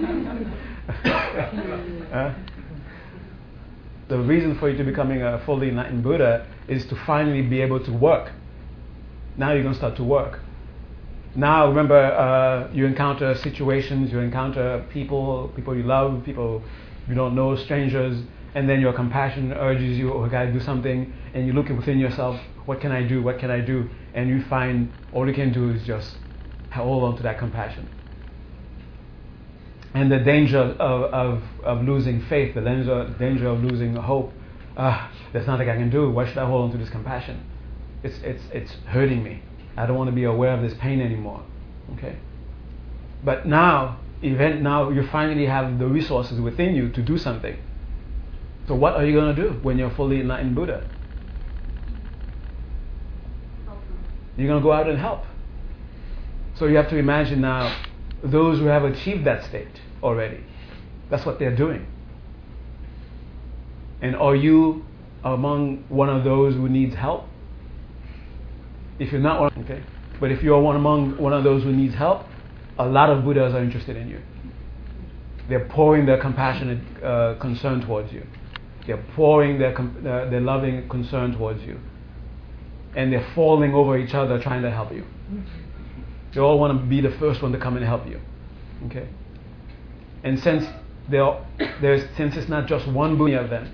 The 4.12 4.18
reason 4.18 4.59
for 4.59 4.68
you 4.68 4.77
to 4.77 4.85
becoming 4.85 5.22
a 5.22 5.38
fully 5.46 5.71
enlightened 5.71 6.02
Buddha 6.02 6.46
is 6.69 6.85
to 6.88 6.94
finally 6.94 7.40
be 7.40 7.63
able 7.63 7.81
to 7.81 7.90
work. 7.90 8.33
Now 9.38 9.52
you're 9.54 9.63
gonna 9.63 9.75
start 9.75 9.96
to 9.96 10.04
work. 10.04 10.40
Now, 11.35 11.67
remember, 11.67 11.96
uh, 11.96 12.69
you 12.75 12.85
encounter 12.85 13.35
situations, 13.35 14.13
you 14.13 14.19
encounter 14.19 14.85
people, 14.90 15.50
people 15.56 15.75
you 15.75 15.85
love, 15.85 16.25
people 16.27 16.63
you 17.08 17.15
don't 17.15 17.35
know, 17.35 17.56
strangers, 17.56 18.23
and 18.54 18.69
then 18.69 18.83
your 18.83 18.92
compassion 18.92 19.54
urges 19.54 19.96
you, 19.96 20.13
oh, 20.13 20.27
I 20.27 20.29
gotta 20.29 20.52
do 20.52 20.60
something, 20.60 21.10
and 21.33 21.46
you 21.46 21.54
look 21.54 21.71
within 21.71 21.98
yourself, 21.98 22.38
what 22.67 22.83
can 22.83 22.92
I 22.92 23.02
do, 23.08 23.23
what 23.23 23.38
can 23.38 23.50
I 23.50 23.60
do? 23.60 23.88
And 24.13 24.29
you 24.29 24.42
find 24.42 24.92
all 25.15 25.27
you 25.27 25.33
can 25.33 25.54
do 25.54 25.71
is 25.71 25.85
just 25.85 26.19
hold 26.71 27.04
on 27.04 27.17
to 27.17 27.23
that 27.23 27.38
compassion. 27.38 27.88
And 29.95 30.11
the 30.11 30.19
danger 30.19 30.59
of, 30.59 30.81
of, 30.81 31.43
of 31.63 31.85
losing 31.85 32.23
faith, 32.23 32.55
the 32.55 32.63
danger, 32.63 33.15
danger 33.19 33.49
of 33.49 33.63
losing 33.63 33.95
hope, 33.95 34.33
uh, 34.77 35.09
there's 35.33 35.47
nothing 35.47 35.69
I 35.69 35.77
can 35.77 35.90
do. 35.90 36.11
Why 36.11 36.27
should 36.27 36.38
I 36.38 36.47
hold 36.47 36.65
on 36.65 36.73
to 36.73 36.79
this 36.79 36.88
compassion? 36.88 37.45
It's, 38.03 38.19
it's, 38.23 38.43
it's 38.53 38.73
hurting 38.87 39.23
me. 39.23 39.43
I 39.77 39.87
don't 39.87 39.97
want 39.97 40.09
to 40.09 40.15
be 40.15 40.25
aware 40.25 40.55
of 40.55 40.63
this 40.63 40.75
pain 40.75 41.01
anymore. 41.01 41.43
Okay? 41.97 42.17
But 43.23 43.47
now, 43.47 43.99
event 44.23 44.63
now 44.63 44.90
you 44.90 45.07
finally 45.09 45.47
have 45.47 45.79
the 45.79 45.87
resources 45.87 46.40
within 46.40 46.75
you 46.75 46.88
to 46.90 47.03
do 47.03 47.19
something. 47.19 47.57
So 48.67 48.75
what 48.75 48.95
are 48.95 49.05
you 49.05 49.13
going 49.13 49.35
to 49.35 49.43
do 49.43 49.51
when 49.63 49.79
you're 49.79 49.90
fully 49.90 50.21
enlightened 50.21 50.55
Buddha? 50.55 50.88
You're 54.37 54.49
going 54.49 54.61
to 54.61 54.65
go 54.65 54.73
out 54.73 54.88
and 54.88 54.99
help. 54.99 55.25
So 56.55 56.67
you 56.67 56.77
have 56.77 56.88
to 56.90 56.97
imagine 56.97 57.40
now 57.40 57.77
those 58.23 58.58
who 58.58 58.66
have 58.66 58.85
achieved 58.85 59.25
that 59.27 59.44
state 59.44 59.81
already. 60.02 60.44
That's 61.10 61.27
what 61.27 61.38
they're 61.38 61.54
doing. 61.54 61.87
And 64.00 64.16
are 64.16 64.35
you 64.35 64.85
among 65.25 65.85
one 65.88 66.08
of 66.08 66.25
those 66.25 66.54
who 66.54 66.68
needs 66.68 66.94
help? 66.94 67.27
If 68.98 69.12
you're 69.12 69.20
not 69.20 69.40
one, 69.40 69.52
okay. 69.64 69.83
But 70.20 70.31
if 70.31 70.42
you're 70.42 70.60
one 70.60 70.77
among 70.77 71.18
one 71.18 71.33
of 71.33 71.44
those 71.44 71.62
who 71.62 71.73
needs 71.73 71.94
help, 71.94 72.27
a 72.79 72.87
lot 72.87 73.10
of 73.10 73.25
Buddhas 73.25 73.54
are 73.54 73.62
interested 73.62 73.96
in 73.96 74.08
you. 74.08 74.20
They're 75.48 75.68
pouring 75.68 76.06
their 76.06 76.20
compassionate 76.20 77.02
uh, 77.02 77.35
concern 77.40 77.81
towards 77.81 78.12
you. 78.12 78.27
They're 78.87 79.04
pouring 79.14 79.58
their, 79.58 79.79
uh, 79.79 80.31
their 80.31 80.40
loving 80.40 80.88
concern 80.88 81.33
towards 81.33 81.62
you. 81.62 81.79
And 82.96 83.12
they're 83.12 83.27
falling 83.35 83.75
over 83.75 83.98
each 83.98 84.14
other 84.14 84.40
trying 84.40 84.62
to 84.62 84.70
help 84.70 84.92
you. 84.92 85.04
They 86.35 86.40
all 86.40 86.58
want 86.58 86.78
to 86.78 86.87
be 86.87 87.00
the 87.00 87.10
first 87.18 87.42
one 87.42 87.52
to 87.52 87.58
come 87.58 87.76
and 87.76 87.85
help 87.85 88.06
you. 88.06 88.20
Okay? 88.87 89.08
And 90.24 90.38
since 90.40 90.64
there's, 91.08 92.04
since 92.16 92.37
it's 92.37 92.48
not 92.48 92.66
just 92.66 92.87
one 92.88 93.18
Buddha 93.18 93.40
of 93.40 93.50
them, 93.50 93.72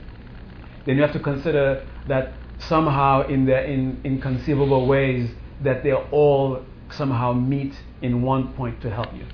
then 0.86 0.96
you 0.96 1.02
have 1.02 1.12
to 1.12 1.20
consider 1.20 1.86
that 2.08 2.32
somehow 2.58 3.26
in 3.28 3.44
their 3.46 3.64
in 3.64 4.00
inconceivable 4.04 4.86
ways 4.86 5.30
that 5.62 5.82
they 5.82 5.92
all 5.92 6.64
somehow 6.90 7.32
meet 7.32 7.74
in 8.02 8.22
one 8.22 8.52
point 8.54 8.80
to 8.80 8.90
help 8.90 9.12
you. 9.14 9.26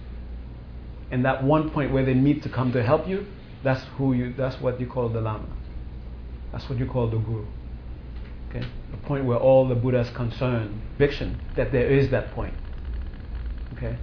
And 1.11 1.25
that 1.25 1.45
one 1.45 1.71
point 1.71 1.93
where 1.93 2.05
they 2.05 2.15
meet 2.15 2.43
to 2.43 2.49
come 2.49 2.73
to 2.73 2.83
help 2.83 3.07
you, 3.07 3.27
that's 3.63 3.85
who 3.97 4.13
you 4.13 4.35
that's 4.37 4.61
what 4.61 4.81
you 4.81 4.87
call 4.87 5.09
the 5.09 5.21
Lama. 5.21 5.47
That's 6.53 6.69
what 6.69 6.79
you 6.79 6.87
call 6.87 7.09
the 7.09 7.19
Guru. 7.19 7.47
Okay? 8.51 8.67
The 8.91 8.97
point 8.99 9.25
where 9.25 9.39
all 9.39 9.67
the 9.67 9.75
Buddha's 9.75 10.11
concern, 10.11 10.83
conviction, 10.91 11.41
that 11.57 11.73
there 11.73 11.89
is 11.89 12.11
that 12.11 12.33
point. 12.33 12.55
Okay? 13.77 13.97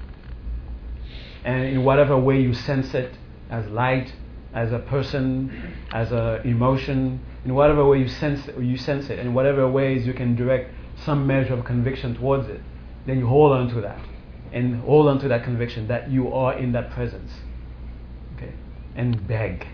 And 1.44 1.66
in 1.66 1.84
whatever 1.84 2.18
way 2.18 2.40
you 2.42 2.54
sense 2.54 2.94
it 2.94 3.18
as 3.50 3.66
light, 3.68 4.14
as 4.54 4.72
a 4.72 4.80
person, 4.80 5.76
as 5.92 6.12
an 6.12 6.48
emotion, 6.48 7.20
in 7.46 7.56
whatever 7.56 7.86
way 7.88 8.00
you 8.00 8.08
sense 8.08 8.48
it, 8.48 8.58
you 8.60 8.78
sense 8.78 9.10
it, 9.10 9.20
in 9.20 9.34
whatever 9.34 9.70
ways 9.70 10.06
you 10.06 10.14
can 10.14 10.36
direct 10.36 10.74
some 11.04 11.26
measure 11.26 11.54
of 11.54 11.66
conviction 11.66 12.16
towards 12.16 12.48
it, 12.48 12.62
then 13.06 13.18
you 13.18 13.28
hold 13.28 13.52
on 13.54 13.70
to 13.70 13.82
that 13.82 14.00
and 14.52 14.82
hold 14.82 15.08
on 15.08 15.20
to 15.20 15.28
that 15.30 15.44
conviction 15.44 15.88
that 15.88 16.12
you 16.12 16.34
are 16.34 16.58
in 16.58 16.74
that 16.74 16.92
presence. 16.92 17.32
Okay? 18.36 18.54
And 18.96 19.28
beg. 19.28 19.66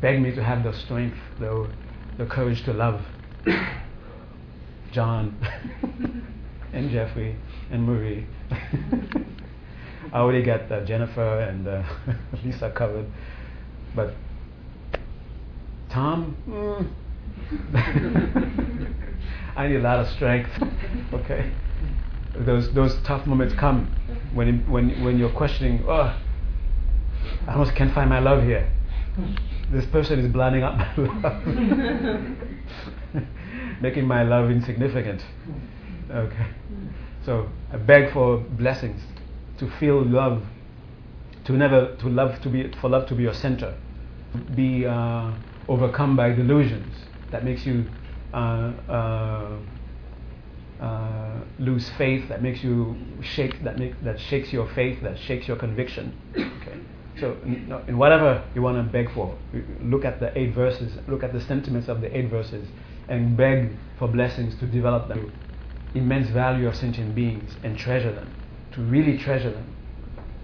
Beg 0.00 0.20
me 0.20 0.34
to 0.34 0.42
have 0.42 0.64
the 0.64 0.72
strength, 0.72 1.16
the, 1.38 1.70
the 2.18 2.26
courage 2.26 2.64
to 2.64 2.72
love 2.72 3.00
John 4.92 5.36
and 6.74 6.90
Jeffrey 6.90 7.36
and 7.70 7.84
Marie. 7.86 8.26
I 10.12 10.18
already 10.18 10.42
got 10.42 10.70
uh, 10.70 10.84
Jennifer 10.84 11.40
and 11.40 11.66
uh, 11.66 11.82
Lisa 12.44 12.70
covered, 12.70 13.06
but 13.94 14.14
Tom, 15.88 16.36
mm. 16.48 16.86
I 19.56 19.68
need 19.68 19.76
a 19.76 19.80
lot 19.80 20.00
of 20.00 20.08
strength. 20.08 20.50
okay, 21.12 21.52
those 22.36 22.72
those 22.74 22.96
tough 23.04 23.26
moments 23.26 23.54
come 23.54 23.86
when 24.34 24.68
when 24.70 25.02
when 25.04 25.18
you're 25.18 25.32
questioning. 25.32 25.84
Oh, 25.88 26.16
I 27.46 27.52
almost 27.52 27.74
can't 27.74 27.94
find 27.94 28.10
my 28.10 28.18
love 28.18 28.42
here. 28.42 28.68
This 29.70 29.86
person 29.86 30.18
is 30.18 30.30
blinding 30.30 30.62
up 30.62 30.76
my 30.76 30.94
love, 30.96 31.44
making 33.80 34.06
my 34.06 34.22
love 34.22 34.50
insignificant. 34.50 35.22
Okay, 36.10 36.46
so 37.24 37.48
I 37.72 37.76
beg 37.76 38.12
for 38.12 38.38
blessings 38.38 39.00
to 39.58 39.70
feel 39.78 40.04
love, 40.04 40.42
to 41.44 41.52
never 41.52 41.96
to 41.96 42.08
love 42.08 42.40
to 42.42 42.50
be 42.50 42.70
for 42.80 42.90
love 42.90 43.06
to 43.08 43.14
be 43.14 43.22
your 43.22 43.34
center, 43.34 43.74
be 44.54 44.84
uh, 44.84 45.32
overcome 45.66 46.14
by 46.16 46.30
delusions 46.30 46.94
that 47.30 47.42
makes 47.44 47.64
you 47.64 47.86
uh, 48.34 48.72
uh, 48.88 49.58
uh, 50.80 51.40
lose 51.58 51.88
faith, 51.96 52.28
that 52.28 52.42
makes 52.42 52.62
you 52.62 52.96
shake, 53.22 53.62
that 53.64 53.78
make, 53.78 53.98
that 54.04 54.20
shakes 54.20 54.52
your 54.52 54.68
faith, 54.74 55.02
that 55.02 55.18
shakes 55.18 55.48
your 55.48 55.56
conviction. 55.56 56.14
Okay. 56.36 56.78
So 57.18 57.36
in, 57.44 57.72
in 57.88 57.96
whatever 57.96 58.44
you 58.54 58.60
want 58.60 58.76
to 58.76 58.82
beg 58.92 59.12
for, 59.14 59.38
look 59.80 60.04
at 60.04 60.20
the 60.20 60.36
eight 60.38 60.52
verses, 60.54 60.98
look 61.08 61.22
at 61.22 61.32
the 61.32 61.40
sentiments 61.40 61.88
of 61.88 62.00
the 62.00 62.14
eight 62.14 62.28
verses, 62.28 62.68
and 63.08 63.36
beg 63.36 63.70
for 63.98 64.08
blessings 64.08 64.54
to 64.56 64.66
develop 64.66 65.08
them 65.08 65.32
immense 65.94 66.28
value 66.30 66.68
of 66.68 66.76
sentient 66.76 67.14
beings 67.14 67.56
and 67.62 67.78
treasure 67.78 68.12
them 68.12 68.34
to 68.74 68.82
really 68.82 69.16
treasure 69.16 69.50
them. 69.50 69.74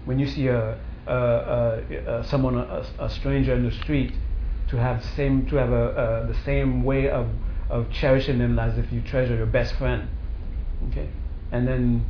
When 0.05 0.17
you 0.17 0.27
see 0.27 0.47
a, 0.47 0.79
a, 1.05 1.11
a, 1.11 2.23
someone, 2.23 2.57
a, 2.57 3.09
stranger 3.09 3.53
in 3.53 3.65
the 3.65 3.71
street, 3.71 4.13
to 4.69 4.77
have 4.77 5.03
same 5.15 5.45
to 5.47 5.57
have 5.57 5.71
a, 5.71 6.27
the 6.31 6.37
same 6.45 6.83
way 6.83 7.09
of, 7.09 7.27
of 7.69 7.91
cherishing 7.91 8.39
them 8.39 8.57
as 8.57 8.77
if 8.77 8.91
you 8.91 9.01
treasure 9.01 9.35
your 9.35 9.45
best 9.45 9.75
friend. 9.75 10.07
Okay, 10.89 11.09
and 11.51 11.67
then 11.67 12.05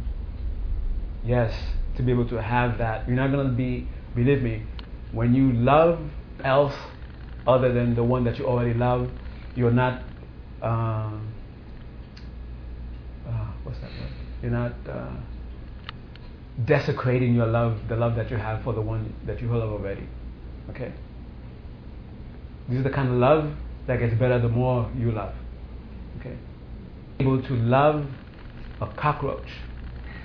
yes, 1.26 1.54
to 1.98 2.04
be 2.04 2.12
able 2.12 2.28
to 2.30 2.42
have 2.42 2.78
that, 2.78 3.08
you're 3.08 3.18
not 3.18 3.32
gonna 3.32 3.50
be. 3.50 3.88
Believe 4.16 4.42
me, 4.42 4.64
when 5.12 5.34
you 5.34 5.54
love 5.54 6.00
else 6.44 6.76
other 7.48 7.74
than 7.74 7.96
the 7.96 8.04
one 8.04 8.24
that 8.26 8.38
you 8.38 8.46
already 8.46 8.74
love, 8.74 9.10
you're 9.56 9.72
not. 9.72 10.04
Uh, 10.62 11.18
uh, 13.28 13.52
what's 13.64 13.80
that 13.80 13.90
word? 13.90 14.12
You're 14.42 14.52
not. 14.52 14.74
Uh, 14.88 15.10
desecrating 16.66 17.34
your 17.34 17.48
love, 17.48 17.78
the 17.88 17.96
love 17.96 18.16
that 18.16 18.30
you 18.30 18.38
have 18.38 18.64
for 18.64 18.74
the 18.74 18.82
one 18.82 19.14
that 19.26 19.42
you 19.42 19.48
love 19.48 19.70
already. 19.70 20.08
Okay? 20.70 20.92
This 22.68 22.78
is 22.78 22.84
the 22.84 22.90
kind 22.90 23.10
of 23.10 23.16
love 23.16 23.54
that 23.88 24.00
gets 24.00 24.14
better 24.16 24.40
the 24.40 24.50
more 24.50 24.90
you 24.98 25.12
love. 25.12 25.34
Okay? 26.20 26.38
Able 27.20 27.42
to 27.42 27.54
love 27.54 28.06
a 28.80 28.88
cockroach 28.88 29.48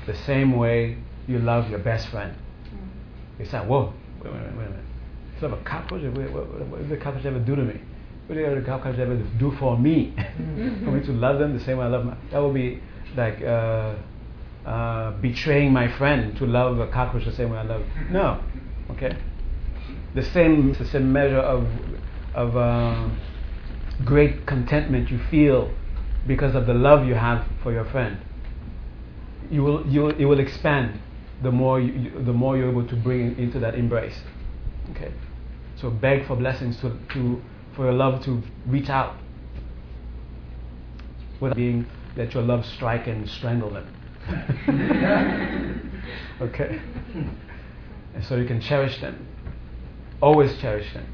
the 0.07 0.15
same 0.15 0.57
way 0.57 0.99
you 1.27 1.39
love 1.39 1.71
your 1.71 1.79
best 1.79 2.09
friend. 2.09 2.37
Mm. 2.69 3.41
You 3.41 3.47
say, 3.47 3.59
whoa, 3.59 3.93
wait 4.23 4.31
a 4.31 4.35
minute, 4.35 4.57
wait 4.57 4.67
a 4.67 4.71
minute. 4.71 4.85
So 5.41 5.49
a 5.49 5.57
cockroach, 5.63 6.03
what, 6.17 6.31
what, 6.31 6.49
what, 6.49 6.67
what 6.69 6.81
did 6.81 6.89
the 6.89 6.97
cockroach 7.03 7.25
ever 7.25 7.41
do 7.41 7.57
to 7.57 7.63
me? 7.63 7.81
What 8.27 8.37
did 8.37 8.63
the 8.63 8.67
cockroach 8.67 8.99
ever 8.99 9.17
do 9.39 9.55
for 9.59 9.79
me? 9.79 10.15
for 10.85 10.91
me 10.91 11.05
to 11.07 11.13
love 11.13 11.39
them 11.39 11.57
the 11.57 11.65
same 11.65 11.79
way 11.79 11.85
I 11.85 11.89
love 11.89 12.05
my, 12.05 12.17
that 12.31 12.39
would 12.39 12.55
be 12.55 12.81
like, 13.17 13.43
uh, 13.43 13.95
uh, 14.67 15.13
betraying 15.21 15.73
my 15.73 15.89
friend 15.97 16.37
to 16.37 16.47
love 16.47 16.79
a 16.81 16.89
cockroach 16.89 17.25
the 17.25 17.33
same 17.33 17.51
way 17.51 17.59
I 17.59 17.63
love. 17.63 17.83
No, 18.11 18.43
okay. 18.91 19.17
The 20.15 20.23
same, 20.23 20.73
the 20.73 20.85
same 20.85 21.13
measure 21.13 21.39
of 21.39 21.69
of 22.35 22.57
uh, 22.57 23.09
great 24.05 24.47
contentment 24.47 25.11
you 25.11 25.19
feel 25.31 25.73
because 26.27 26.55
of 26.55 26.67
the 26.67 26.75
love 26.75 27.07
you 27.07 27.15
have 27.15 27.47
for 27.63 27.73
your 27.73 27.85
friend. 27.85 28.19
You 29.51 29.63
will, 29.63 29.87
you 29.87 30.03
will, 30.03 30.17
it 30.17 30.25
will 30.25 30.41
expand 30.41 31.01
the 31.43 31.51
more 31.51 31.81
you, 31.81 32.11
the 32.25 32.33
more 32.33 32.57
you're 32.57 32.71
able 32.71 32.87
to 32.89 32.97
bring 32.97 33.39
into 33.39 33.59
that 33.61 33.75
embrace. 33.75 34.21
Okay, 34.91 35.13
so 35.77 35.91
beg 35.91 36.27
for 36.27 36.37
blessings 36.37 36.79
to, 36.81 36.99
to 37.15 37.43
for 37.75 37.85
your 37.85 37.95
love 37.95 38.23
to 38.25 38.43
reach 38.67 38.91
out, 38.91 39.17
without 41.41 41.57
being 41.57 41.87
let 42.17 42.35
your 42.35 42.43
love 42.43 42.65
strike 42.67 43.07
and 43.07 43.29
strangle 43.29 43.71
them. 43.71 43.87
okay? 46.41 46.81
And 48.15 48.25
so 48.25 48.37
you 48.37 48.47
can 48.47 48.61
cherish 48.61 49.01
them. 49.01 49.27
Always 50.21 50.57
cherish 50.59 50.93
them. 50.95 51.07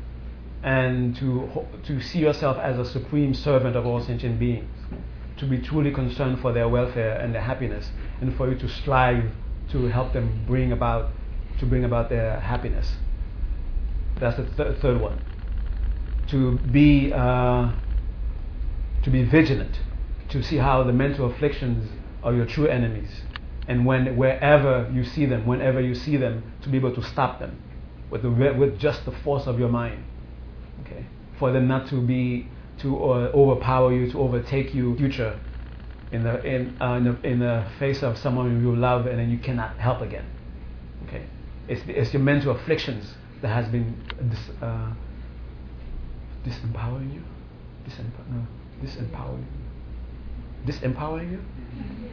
And 0.62 1.16
to, 1.16 1.66
to 1.84 2.00
see 2.00 2.20
yourself 2.20 2.56
as 2.58 2.78
a 2.78 2.84
supreme 2.84 3.34
servant 3.34 3.76
of 3.76 3.86
all 3.86 4.00
sentient 4.00 4.38
beings. 4.38 4.68
to 5.38 5.46
be 5.46 5.58
truly 5.58 5.92
concerned 5.92 6.40
for 6.40 6.52
their 6.52 6.68
welfare 6.68 7.18
and 7.18 7.34
their 7.34 7.42
happiness, 7.42 7.90
and 8.20 8.36
for 8.36 8.50
you 8.50 8.58
to 8.58 8.68
strive 8.68 9.30
to 9.70 9.84
help 9.86 10.12
them 10.12 10.44
bring 10.46 10.72
about 10.72 11.10
to 11.58 11.66
bring 11.66 11.84
about 11.84 12.08
their 12.08 12.40
happiness. 12.40 12.96
That's 14.20 14.36
the 14.36 14.44
th- 14.44 14.78
third 14.80 15.00
one. 15.00 15.20
To 16.28 16.58
be 16.58 17.12
uh, 17.12 17.72
to 19.02 19.10
be 19.10 19.24
vigilant, 19.24 19.80
to 20.32 20.42
see 20.42 20.56
how 20.56 20.82
the 20.82 20.92
mental 20.92 21.30
afflictions 21.30 21.90
are 22.22 22.34
your 22.34 22.46
true 22.46 22.66
enemies, 22.66 23.22
and 23.68 23.86
when 23.86 24.16
wherever 24.16 24.90
you 24.92 25.04
see 25.04 25.26
them, 25.26 25.46
whenever 25.46 25.80
you 25.80 25.94
see 25.94 26.16
them, 26.16 26.42
to 26.62 26.68
be 26.68 26.78
able 26.78 26.94
to 26.94 27.02
stop 27.02 27.38
them 27.38 27.60
with 28.10 28.22
the, 28.22 28.30
with 28.30 28.78
just 28.78 29.04
the 29.04 29.12
force 29.12 29.46
of 29.46 29.58
your 29.58 29.68
mind. 29.68 30.04
Okay, 30.82 31.06
for 31.38 31.52
them 31.52 31.68
not 31.68 31.88
to 31.88 32.00
be 32.00 32.48
to 32.78 32.96
uh, 32.96 33.30
overpower 33.34 33.92
you, 33.92 34.10
to 34.10 34.18
overtake 34.20 34.74
you, 34.74 34.96
future 34.96 35.38
in 36.12 36.24
the 36.24 36.42
in, 36.44 36.76
uh, 36.80 36.94
in 36.94 37.04
the 37.04 37.28
in 37.28 37.38
the 37.38 37.66
face 37.78 38.02
of 38.02 38.16
someone 38.18 38.62
you 38.62 38.74
love, 38.74 39.06
and 39.06 39.18
then 39.18 39.30
you 39.30 39.38
cannot 39.38 39.76
help 39.78 40.00
again. 40.00 40.26
Okay, 41.06 41.24
it's 41.68 41.82
it's 41.88 42.12
your 42.12 42.22
mental 42.22 42.56
afflictions 42.56 43.14
that 43.42 43.48
has 43.48 43.70
been 43.70 43.96
dis, 44.30 44.50
uh, 44.62 44.92
disempowering 46.44 47.14
you, 47.14 47.22
disempower, 47.86 48.28
no, 48.30 48.46
disempowering, 48.82 49.44
disempowering 50.66 51.32
you. 51.32 51.40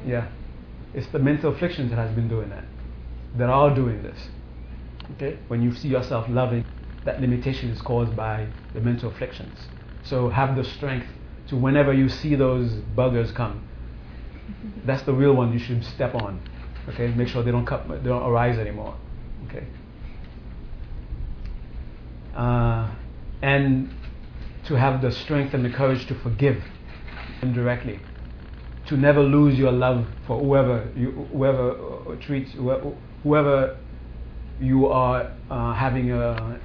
Yeah, 0.05 0.27
it's 0.93 1.07
the 1.07 1.19
mental 1.19 1.53
afflictions 1.53 1.89
that 1.91 1.97
has 1.97 2.11
been 2.15 2.27
doing 2.27 2.49
that. 2.49 2.65
That 3.37 3.49
are 3.49 3.53
all 3.53 3.75
doing 3.75 4.01
this. 4.03 4.29
Okay, 5.15 5.37
when 5.47 5.61
you 5.61 5.73
see 5.73 5.87
yourself 5.87 6.27
loving, 6.29 6.65
that 7.05 7.21
limitation 7.21 7.69
is 7.69 7.81
caused 7.81 8.15
by 8.15 8.47
the 8.73 8.81
mental 8.81 9.09
afflictions. 9.09 9.57
So 10.03 10.29
have 10.29 10.55
the 10.55 10.63
strength 10.63 11.07
to 11.47 11.55
whenever 11.55 11.93
you 11.93 12.09
see 12.09 12.35
those 12.35 12.71
buggers 12.95 13.33
come, 13.33 13.67
that's 14.85 15.03
the 15.03 15.13
real 15.13 15.33
one 15.33 15.53
you 15.53 15.59
should 15.59 15.83
step 15.83 16.15
on. 16.15 16.41
Okay, 16.89 17.07
make 17.09 17.27
sure 17.27 17.43
they 17.43 17.51
don't 17.51 17.65
cut, 17.65 17.87
they 17.87 18.09
don't 18.09 18.23
arise 18.23 18.57
anymore. 18.57 18.95
Okay. 19.47 19.65
Uh, 22.35 22.89
and 23.41 23.89
to 24.65 24.75
have 24.75 25.01
the 25.01 25.11
strength 25.11 25.53
and 25.53 25.63
the 25.65 25.69
courage 25.69 26.05
to 26.07 26.15
forgive 26.15 26.63
indirectly, 27.41 27.99
to 28.89 28.97
never 28.97 29.21
lose 29.21 29.57
your 29.57 29.71
love 29.71 30.05
for 30.25 30.39
whoever 30.41 30.89
you, 30.95 31.11
whoever 31.31 31.71
uh, 31.71 32.15
treats 32.19 32.51
whoever 33.23 33.77
you 34.59 34.87
are 34.87 35.31
uh, 35.49 35.73
having 35.73 36.11
a 36.11 36.59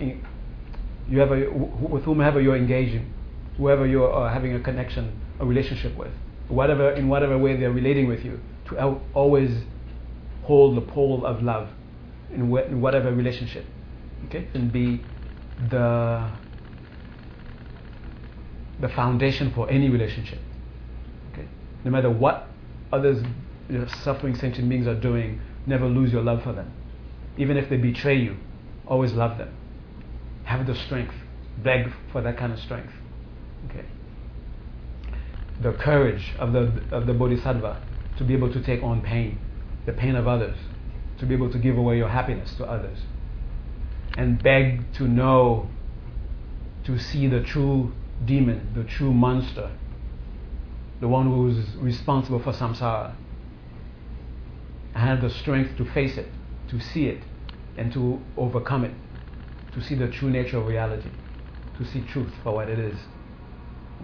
you 1.09 1.79
with 1.91 2.03
whomever 2.05 2.41
you're 2.41 2.57
engaging, 2.57 3.13
whoever 3.59 3.87
you're 3.87 4.13
uh, 4.13 4.33
having 4.33 4.55
a 4.55 4.61
connection, 4.61 5.13
a 5.41 5.45
relationship 5.47 5.97
with, 5.97 6.13
whatever 6.49 6.93
in 6.93 7.09
whatever 7.09 7.37
way 7.39 7.57
they're 7.57 7.73
relating 7.73 8.09
with 8.09 8.25
you, 8.25 8.41
to 8.69 8.79
al- 8.79 9.03
always 9.13 9.51
hold 10.45 10.77
the 10.77 10.81
pole 10.81 11.25
of 11.27 11.43
love 11.43 11.69
in, 12.33 12.51
wh- 12.51 12.67
in 12.67 12.81
whatever 12.81 13.13
relationship, 13.13 13.67
okay, 14.27 14.49
and 14.55 14.73
be 14.73 15.03
the 15.71 16.31
the 18.81 18.89
foundation 18.89 19.53
for 19.55 19.69
any 19.71 19.89
relationship. 19.91 20.39
No 21.85 21.91
matter 21.91 22.11
what 22.11 22.49
others, 22.93 23.23
you 23.69 23.79
know, 23.79 23.87
suffering 24.03 24.35
sentient 24.35 24.69
beings 24.69 24.87
are 24.87 24.95
doing, 24.95 25.41
never 25.67 25.87
lose 25.87 26.13
your 26.13 26.23
love 26.23 26.43
for 26.43 26.53
them, 26.53 26.73
even 27.37 27.57
if 27.57 27.69
they 27.69 27.77
betray 27.77 28.17
you. 28.17 28.37
Always 28.87 29.13
love 29.13 29.39
them. 29.39 29.55
Have 30.45 30.67
the 30.67 30.75
strength. 30.75 31.15
Beg 31.63 31.93
for 32.11 32.21
that 32.23 32.37
kind 32.37 32.53
of 32.53 32.59
strength. 32.59 32.93
Okay. 33.69 33.85
The 35.63 35.73
courage 35.73 36.35
of 36.39 36.53
the 36.53 36.73
of 36.91 37.07
the 37.07 37.15
bodhisattva 37.15 37.81
to 38.17 38.25
be 38.25 38.35
able 38.35 38.53
to 38.53 38.63
take 38.63 38.83
on 38.83 39.03
pain, 39.03 39.39
the 39.87 39.93
pain 39.93 40.17
of 40.17 40.27
others, 40.27 40.57
to 41.19 41.27
be 41.27 41.35
able 41.35 41.51
to 41.51 41.59
give 41.59 41.77
away 41.77 41.97
your 41.97 42.09
happiness 42.09 42.55
to 42.55 42.65
others, 42.65 42.99
and 44.17 44.43
beg 44.43 44.93
to 44.95 45.05
know, 45.05 45.69
to 46.85 46.99
see 46.99 47.27
the 47.27 47.41
true 47.41 47.93
demon, 48.25 48.73
the 48.75 48.85
true 48.85 49.13
monster, 49.13 49.71
the 51.05 51.09
one 51.09 51.27
who's 51.27 51.77
responsible 51.77 52.41
for 52.41 52.51
samsara, 52.55 53.15
and 54.95 55.05
have 55.05 55.21
the 55.21 55.29
strength 55.29 55.77
to 55.77 55.85
face 55.93 56.17
it, 56.17 56.29
to 56.67 56.81
see 56.81 57.05
it, 57.09 57.23
and 57.77 57.93
to 57.93 58.19
overcome 58.39 58.85
it 58.85 58.95
to 59.75 59.83
see 59.83 59.95
the 59.95 60.09
true 60.09 60.31
nature 60.31 60.57
of 60.57 60.67
reality, 60.67 61.11
to 61.77 61.85
see 61.85 62.01
truth 62.07 62.33
for 62.43 62.55
what 62.55 62.71
it 62.71 62.79
is. 62.79 62.99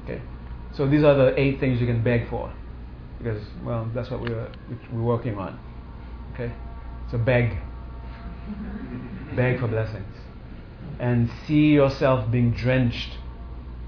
Okay? 0.05 0.21
So 0.75 0.87
these 0.87 1.03
are 1.03 1.15
the 1.15 1.41
eight 1.41 1.59
things 1.59 1.81
you 1.81 1.87
can 1.87 2.03
beg 2.03 2.29
for. 2.29 2.53
Because, 3.17 3.43
well, 3.65 3.91
that's 3.95 4.11
what 4.11 4.21
we're, 4.21 4.53
we're 4.93 5.03
working 5.03 5.39
on. 5.39 5.59
Okay? 6.35 6.53
So 7.11 7.17
beg. 7.17 7.57
beg 9.37 9.59
for 9.59 9.69
blessings. 9.69 10.15
And 10.99 11.31
see 11.47 11.71
yourself 11.71 12.31
being 12.31 12.51
drenched. 12.53 13.17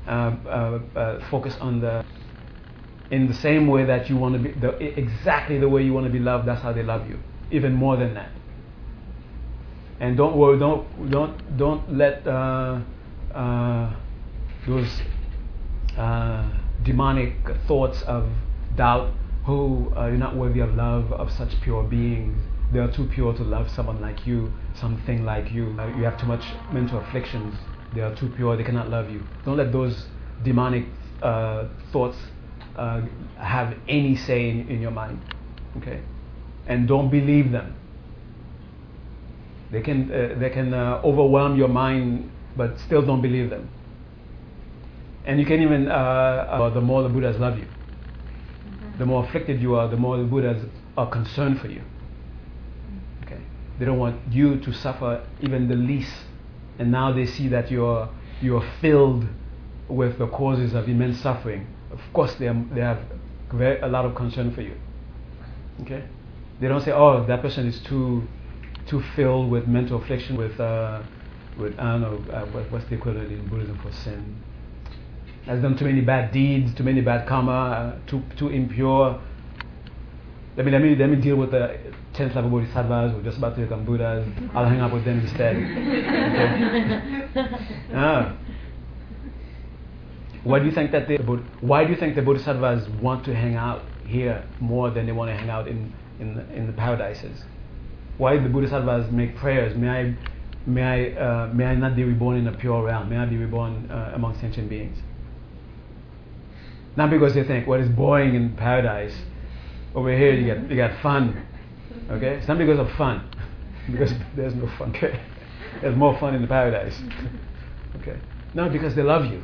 Uh, 0.06 0.34
uh, 0.46 0.80
uh, 0.96 1.30
focus 1.30 1.56
on 1.60 1.80
the 1.80 2.04
in 3.12 3.28
the 3.28 3.34
same 3.34 3.68
way 3.68 3.84
that 3.84 4.10
you 4.10 4.16
want 4.16 4.34
to 4.34 4.40
be 4.40 4.50
the, 4.58 4.70
exactly 4.98 5.58
the 5.58 5.68
way 5.68 5.84
you 5.84 5.92
want 5.92 6.06
to 6.06 6.12
be 6.12 6.18
loved 6.18 6.48
that's 6.48 6.62
how 6.62 6.72
they 6.72 6.82
love 6.82 7.08
you 7.08 7.18
even 7.52 7.72
more 7.72 7.96
than 7.96 8.14
that 8.14 8.30
and 10.02 10.16
don't 10.16 10.36
worry, 10.36 10.58
don't 10.58 10.84
don't 11.10 11.56
don't 11.56 11.96
let 11.96 12.26
uh, 12.26 12.80
uh, 13.32 13.94
those 14.66 15.00
uh, 15.96 16.50
demonic 16.82 17.36
thoughts 17.68 18.02
of 18.02 18.28
doubt. 18.74 19.14
Who 19.44 19.92
uh, 19.96 20.06
you're 20.06 20.16
not 20.16 20.36
worthy 20.36 20.58
of 20.58 20.74
love 20.74 21.12
of 21.12 21.30
such 21.30 21.60
pure 21.60 21.84
beings. 21.84 22.36
They 22.72 22.80
are 22.80 22.90
too 22.90 23.06
pure 23.06 23.32
to 23.34 23.44
love 23.44 23.70
someone 23.70 24.00
like 24.00 24.26
you, 24.26 24.52
something 24.74 25.24
like 25.24 25.52
you. 25.52 25.76
Uh, 25.78 25.86
you 25.96 26.02
have 26.02 26.18
too 26.18 26.26
much 26.26 26.44
mental 26.72 26.98
afflictions. 26.98 27.54
They 27.94 28.00
are 28.00 28.14
too 28.16 28.28
pure. 28.30 28.56
They 28.56 28.64
cannot 28.64 28.90
love 28.90 29.08
you. 29.08 29.22
Don't 29.44 29.56
let 29.56 29.70
those 29.70 30.06
demonic 30.42 30.86
uh, 32.76 33.02
have 33.36 33.76
any 33.88 34.16
say 34.16 34.48
in, 34.48 34.68
in 34.68 34.80
your 34.80 34.90
mind. 34.90 35.20
Okay, 35.78 36.00
and 36.66 36.86
don't 36.86 37.10
believe 37.10 37.50
them 37.52 37.76
they 39.72 39.80
can, 39.80 40.12
uh, 40.12 40.38
they 40.38 40.50
can 40.50 40.74
uh, 40.74 41.00
overwhelm 41.02 41.56
your 41.56 41.68
mind, 41.68 42.30
but 42.56 42.78
still 42.78 43.00
don't 43.00 43.22
believe 43.22 43.48
them. 43.48 43.70
And 45.24 45.40
you 45.40 45.46
can 45.46 45.62
even, 45.62 45.88
uh, 45.88 45.94
uh 45.94 46.70
the 46.70 46.80
more 46.80 47.02
the 47.02 47.08
Buddhas 47.08 47.38
love 47.38 47.58
you, 47.58 47.64
mm-hmm. 47.64 48.98
the 48.98 49.06
more 49.06 49.24
afflicted 49.24 49.62
you 49.62 49.74
are, 49.74 49.88
the 49.88 49.96
more 49.96 50.18
the 50.18 50.24
Buddhas 50.24 50.62
are 50.98 51.08
concerned 51.08 51.58
for 51.60 51.68
you. 51.68 51.80
Okay? 53.24 53.40
They 53.78 53.86
don't 53.86 53.98
want 53.98 54.20
you 54.30 54.60
to 54.60 54.72
suffer 54.74 55.26
even 55.40 55.68
the 55.68 55.74
least. 55.74 56.14
And 56.78 56.92
now 56.92 57.10
they 57.12 57.24
see 57.24 57.48
that 57.48 57.70
you're, 57.70 58.10
you're 58.42 58.68
filled 58.82 59.26
with 59.88 60.18
the 60.18 60.26
causes 60.26 60.74
of 60.74 60.86
immense 60.86 61.20
suffering. 61.20 61.66
Of 61.92 62.00
course, 62.12 62.34
they, 62.34 62.48
are, 62.48 62.64
they 62.72 62.80
have 62.80 63.00
very, 63.52 63.80
a 63.80 63.86
lot 63.86 64.04
of 64.04 64.14
concern 64.14 64.54
for 64.54 64.62
you. 64.62 64.76
Okay? 65.82 66.04
They 66.60 66.68
don't 66.68 66.80
say, 66.80 66.92
oh, 66.92 67.24
that 67.26 67.42
person 67.42 67.66
is 67.66 67.80
too 67.80 68.26
too 68.86 69.02
filled 69.14 69.50
with 69.50 69.66
mental 69.66 70.00
affliction, 70.02 70.36
with, 70.36 70.58
uh, 70.60 71.02
with 71.58 71.78
I 71.78 71.92
don't 71.92 72.00
know, 72.02 72.32
uh, 72.32 72.46
what, 72.46 72.70
what's 72.70 72.84
the 72.86 72.96
equivalent 72.96 73.30
in 73.30 73.46
Buddhism 73.48 73.78
for 73.82 73.92
sin? 73.92 74.36
Has 75.46 75.60
done 75.60 75.76
too 75.76 75.84
many 75.84 76.00
bad 76.00 76.32
deeds, 76.32 76.74
too 76.74 76.84
many 76.84 77.00
bad 77.00 77.26
karma, 77.26 77.52
uh, 77.52 77.98
too, 78.06 78.22
too 78.36 78.48
impure. 78.48 79.20
Let 80.56 80.66
me, 80.66 80.72
let, 80.72 80.82
me, 80.82 80.94
let 80.94 81.08
me 81.08 81.16
deal 81.16 81.36
with 81.36 81.50
the 81.50 81.78
10th 82.14 82.34
level 82.34 82.50
bodhisattvas 82.50 83.12
who 83.12 83.20
are 83.20 83.22
just 83.22 83.38
about 83.38 83.54
to 83.56 83.62
become 83.62 83.84
Buddhas. 83.84 84.28
I'll 84.54 84.68
hang 84.68 84.80
out 84.80 84.92
with 84.92 85.04
them 85.04 85.20
instead. 85.20 85.56
Okay? 85.56 87.28
ah. 87.94 88.36
Why 90.44 90.58
do 90.58 90.64
you 90.64 90.72
think 90.72 90.90
that 90.92 91.06
the 91.08 91.18
why 91.60 91.84
do 91.84 91.90
you 91.90 91.96
think 91.96 92.16
the 92.16 92.22
bodhisattvas 92.22 92.88
want 93.00 93.24
to 93.26 93.34
hang 93.34 93.56
out 93.56 93.82
here 94.04 94.44
more 94.60 94.90
than 94.90 95.06
they 95.06 95.12
want 95.12 95.30
to 95.30 95.36
hang 95.36 95.50
out 95.50 95.68
in, 95.68 95.92
in, 96.18 96.38
in 96.52 96.66
the 96.66 96.72
paradises? 96.72 97.44
why 98.18 98.36
do 98.36 98.42
the 98.42 98.48
Bodhisattvas 98.48 99.10
make 99.10 99.36
prayers, 99.36 99.76
may 99.76 99.88
I, 99.88 100.16
may 100.66 100.82
I, 100.82 101.20
uh, 101.20 101.52
may 101.52 101.64
I 101.64 101.74
not 101.74 101.96
be 101.96 102.04
reborn 102.04 102.38
in 102.38 102.46
a 102.46 102.52
pure 102.52 102.84
realm, 102.84 103.08
may 103.08 103.16
I 103.16 103.26
be 103.26 103.36
reborn 103.36 103.90
uh, 103.90 104.12
among 104.14 104.38
sentient 104.38 104.68
beings. 104.68 104.98
Not 106.96 107.10
because 107.10 107.34
they 107.34 107.42
think, 107.42 107.66
what 107.66 107.80
is 107.80 107.88
boring 107.88 108.34
in 108.34 108.54
paradise, 108.54 109.16
over 109.94 110.16
here 110.16 110.32
you 110.34 110.44
get, 110.44 110.70
you 110.70 110.76
get 110.76 111.02
fun, 111.02 111.46
okay? 112.10 112.36
It's 112.36 112.48
not 112.48 112.58
because 112.58 112.78
of 112.78 112.90
fun, 112.92 113.28
because 113.90 114.12
there's 114.36 114.54
no 114.54 114.68
fun, 114.78 114.94
okay? 114.96 115.20
There's 115.80 115.96
more 115.96 116.16
fun 116.20 116.34
in 116.34 116.42
the 116.42 116.48
paradise, 116.48 116.96
okay? 117.96 118.20
No, 118.54 118.68
because 118.68 118.94
they 118.94 119.02
love 119.02 119.24
you. 119.24 119.42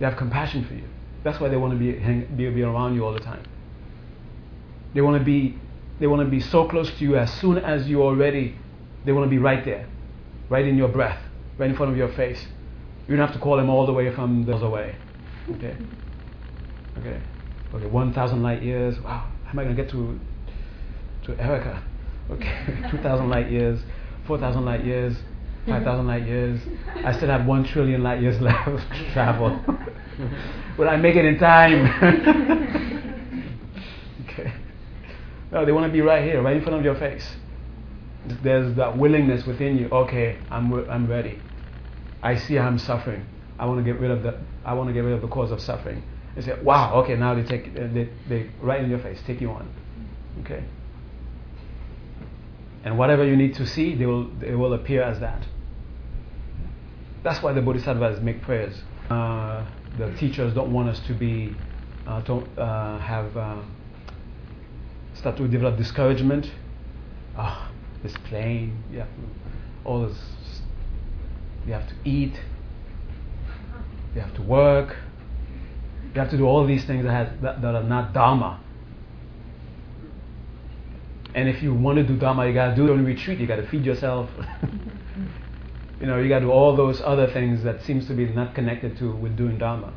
They 0.00 0.06
have 0.06 0.16
compassion 0.16 0.64
for 0.64 0.74
you. 0.74 0.88
That's 1.22 1.38
why 1.38 1.48
they 1.48 1.56
want 1.56 1.74
to 1.74 1.78
be, 1.78 1.96
hang, 1.98 2.24
be, 2.34 2.48
be 2.50 2.62
around 2.62 2.94
you 2.94 3.04
all 3.04 3.12
the 3.12 3.20
time. 3.20 3.44
They 4.94 5.02
want 5.02 5.18
to 5.18 5.24
be 5.24 5.56
they 6.00 6.06
want 6.06 6.22
to 6.22 6.30
be 6.30 6.40
so 6.40 6.66
close 6.66 6.90
to 6.90 7.04
you 7.04 7.16
as 7.16 7.30
soon 7.34 7.58
as 7.58 7.86
you 7.86 8.02
are 8.02 8.16
ready. 8.16 8.56
They 9.04 9.12
want 9.12 9.26
to 9.26 9.30
be 9.30 9.38
right 9.38 9.62
there, 9.64 9.86
right 10.48 10.66
in 10.66 10.78
your 10.78 10.88
breath, 10.88 11.20
right 11.58 11.68
in 11.68 11.76
front 11.76 11.92
of 11.92 11.98
your 11.98 12.08
face. 12.14 12.42
You 13.06 13.16
don't 13.16 13.26
have 13.26 13.36
to 13.36 13.40
call 13.40 13.58
them 13.58 13.68
all 13.68 13.84
the 13.84 13.92
way 13.92 14.12
from 14.14 14.46
the 14.46 14.54
other 14.54 14.70
way. 14.70 14.96
Okay. 15.50 15.76
Okay? 16.98 17.20
Okay, 17.74 17.86
1,000 17.86 18.42
light 18.42 18.62
years. 18.62 18.98
Wow, 19.00 19.30
how 19.44 19.50
am 19.50 19.58
I 19.58 19.64
going 19.64 19.76
to 19.76 19.82
get 19.82 19.90
to, 19.92 20.18
to 21.24 21.40
Erica? 21.40 21.82
Okay, 22.30 22.88
2,000 22.90 23.28
light 23.28 23.50
years, 23.50 23.80
4,000 24.26 24.64
light 24.64 24.84
years, 24.84 25.16
5,000 25.70 26.06
light 26.06 26.26
years. 26.26 26.60
I 27.04 27.12
still 27.12 27.28
have 27.28 27.46
1 27.46 27.64
trillion 27.64 28.02
light 28.02 28.20
years 28.20 28.40
left 28.40 28.66
to 28.66 29.12
travel. 29.12 29.58
Will 30.78 30.88
I 30.88 30.96
make 30.96 31.16
it 31.16 31.24
in 31.24 31.38
time? 31.38 31.86
okay. 34.24 34.52
No, 35.52 35.64
they 35.64 35.72
want 35.72 35.86
to 35.86 35.92
be 35.92 36.00
right 36.00 36.22
here, 36.22 36.42
right 36.42 36.56
in 36.56 36.62
front 36.62 36.78
of 36.78 36.84
your 36.84 36.96
face. 36.96 37.36
There's 38.42 38.76
that 38.76 38.98
willingness 38.98 39.46
within 39.46 39.78
you. 39.78 39.88
Okay, 39.88 40.38
I'm, 40.50 40.72
I'm 40.90 41.06
ready. 41.06 41.40
I 42.22 42.36
see 42.36 42.58
I'm 42.58 42.78
suffering. 42.78 43.24
I 43.58 43.66
want 43.66 43.84
to 43.84 43.92
get 43.92 44.00
rid 44.00 44.10
of 44.10 44.22
the. 44.22 44.38
I 44.64 44.74
want 44.74 44.88
to 44.88 44.92
get 44.92 45.00
rid 45.00 45.14
of 45.14 45.22
the 45.22 45.28
cause 45.28 45.50
of 45.50 45.60
suffering. 45.60 46.02
They 46.34 46.42
say, 46.42 46.58
"Wow, 46.62 46.94
okay." 47.02 47.16
Now 47.16 47.34
they 47.34 47.42
take 47.42 47.74
they, 47.74 48.08
they 48.28 48.50
right 48.60 48.82
in 48.82 48.90
your 48.90 48.98
face, 48.98 49.20
take 49.26 49.40
you 49.40 49.50
on. 49.50 49.72
Okay. 50.40 50.64
And 52.84 52.98
whatever 52.98 53.24
you 53.24 53.36
need 53.36 53.54
to 53.56 53.66
see, 53.66 53.94
they 53.94 54.06
will 54.06 54.28
they 54.38 54.54
will 54.54 54.74
appear 54.74 55.02
as 55.02 55.20
that. 55.20 55.46
That's 57.22 57.42
why 57.42 57.52
the 57.52 57.60
bodhisattvas 57.60 58.20
make 58.20 58.42
prayers. 58.42 58.82
Uh, 59.10 59.66
the 59.98 60.12
teachers 60.16 60.54
don't 60.54 60.72
want 60.72 60.88
us 60.88 61.00
to 61.06 61.14
be 61.14 61.54
uh, 62.06 62.20
don't 62.22 62.46
uh, 62.58 62.98
have 62.98 63.36
uh, 63.36 63.62
start 65.14 65.36
to 65.36 65.46
develop 65.46 65.76
discouragement. 65.76 66.50
Ah, 67.36 67.70
oh, 67.70 67.74
this 68.02 68.14
plane, 68.24 68.82
yeah, 68.90 69.06
all 69.84 70.08
this. 70.08 70.18
You 71.66 71.74
have 71.74 71.88
to 71.88 71.94
eat. 72.04 72.34
You 74.14 74.20
have 74.22 74.34
to 74.34 74.42
work. 74.42 74.96
You 76.14 76.20
have 76.20 76.30
to 76.30 76.36
do 76.36 76.46
all 76.46 76.66
these 76.66 76.84
things 76.84 77.04
that, 77.04 77.12
has, 77.12 77.42
that, 77.42 77.62
that 77.62 77.74
are 77.74 77.84
not 77.84 78.12
dharma. 78.12 78.60
And 81.34 81.48
if 81.48 81.62
you 81.62 81.72
want 81.72 81.98
to 81.98 82.02
do 82.02 82.16
dharma, 82.16 82.48
you 82.48 82.54
got 82.54 82.70
to 82.70 82.74
do 82.74 82.88
it 82.88 82.90
on 82.90 83.04
retreat. 83.04 83.38
You 83.38 83.46
got 83.46 83.56
to 83.56 83.68
feed 83.68 83.84
yourself. 83.84 84.30
you 86.00 86.06
know, 86.06 86.18
you 86.18 86.28
got 86.28 86.38
to 86.38 86.46
do 86.46 86.50
all 86.50 86.74
those 86.74 87.00
other 87.02 87.26
things 87.26 87.62
that 87.62 87.82
seems 87.82 88.06
to 88.06 88.14
be 88.14 88.24
not 88.26 88.54
connected 88.54 88.96
to 88.98 89.12
with 89.12 89.36
doing 89.36 89.58
dharma. 89.58 89.92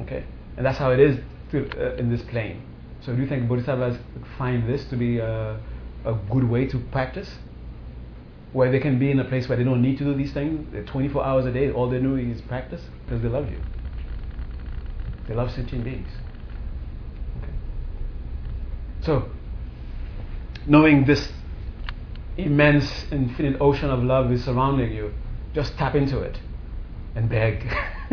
Okay, 0.00 0.24
and 0.56 0.64
that's 0.64 0.78
how 0.78 0.90
it 0.90 1.00
is 1.00 1.18
to, 1.50 1.68
uh, 1.78 1.96
in 1.96 2.10
this 2.10 2.22
plane. 2.22 2.62
So, 3.00 3.14
do 3.14 3.22
you 3.22 3.28
think 3.28 3.48
bodhisattvas 3.48 3.98
find 4.36 4.68
this 4.68 4.84
to 4.86 4.96
be 4.96 5.18
a, 5.18 5.58
a 6.04 6.14
good 6.30 6.44
way 6.44 6.66
to 6.66 6.78
practice? 6.78 7.38
Where 8.52 8.70
they 8.70 8.80
can 8.80 8.98
be 8.98 9.10
in 9.10 9.20
a 9.20 9.24
place 9.24 9.48
where 9.48 9.56
they 9.56 9.64
don't 9.64 9.80
need 9.80 9.96
to 9.98 10.04
do 10.04 10.14
these 10.14 10.32
things, 10.32 10.66
24 10.90 11.24
hours 11.24 11.46
a 11.46 11.52
day, 11.52 11.70
all 11.70 11.88
they're 11.88 12.00
doing 12.00 12.30
is 12.30 12.40
practice 12.42 12.82
because 13.04 13.22
they 13.22 13.28
love 13.28 13.50
you. 13.50 13.62
They 15.28 15.34
love 15.34 15.52
sentient 15.52 15.84
beings. 15.84 16.10
Okay. 17.40 17.52
So, 19.02 19.30
knowing 20.66 21.04
this 21.04 21.32
immense, 22.36 23.06
infinite 23.12 23.60
ocean 23.60 23.90
of 23.90 24.02
love 24.02 24.32
is 24.32 24.44
surrounding 24.44 24.92
you, 24.92 25.12
just 25.54 25.76
tap 25.76 25.94
into 25.94 26.20
it 26.20 26.38
and 27.14 27.28
beg. 27.28 27.66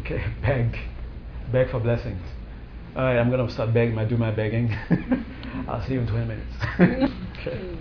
okay, 0.00 0.24
beg. 0.42 0.76
Beg 1.52 1.70
for 1.70 1.80
blessings. 1.80 2.26
All 2.96 3.04
right, 3.04 3.18
I'm 3.18 3.30
going 3.30 3.46
to 3.46 3.52
start 3.52 3.72
begging. 3.72 3.98
I 3.98 4.04
do 4.04 4.16
my 4.16 4.30
begging. 4.30 4.70
I'll 5.68 5.84
see 5.86 5.94
you 5.94 6.00
in 6.00 6.06
20 6.08 6.26
minutes. 6.26 6.54
okay. 7.40 7.80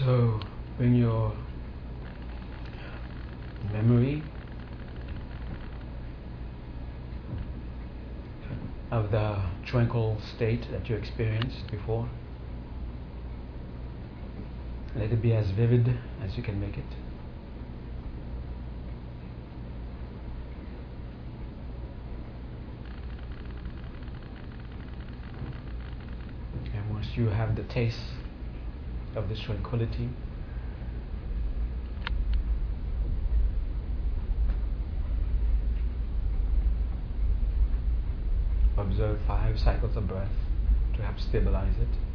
So 0.00 0.40
bring 0.90 1.00
your 1.00 1.32
memory 3.72 4.22
of 8.90 9.10
the 9.12 9.40
tranquil 9.64 10.20
state 10.34 10.66
that 10.72 10.88
you 10.88 10.96
experienced 10.96 11.70
before. 11.70 12.08
Let 14.96 15.12
it 15.12 15.22
be 15.22 15.32
as 15.32 15.50
vivid 15.50 15.96
as 16.22 16.36
you 16.36 16.42
can 16.42 16.60
make 16.60 16.76
it. 16.76 16.84
And 26.74 26.90
once 26.90 27.06
you 27.14 27.26
have 27.28 27.54
the 27.54 27.62
taste 27.62 27.98
of 29.14 29.28
this 29.28 29.38
tranquility. 29.40 30.08
Observe 39.00 39.18
five 39.26 39.58
cycles 39.58 39.96
of 39.96 40.06
breath 40.06 40.28
to 40.94 41.02
help 41.02 41.18
stabilize 41.18 41.72
it. 41.80 42.09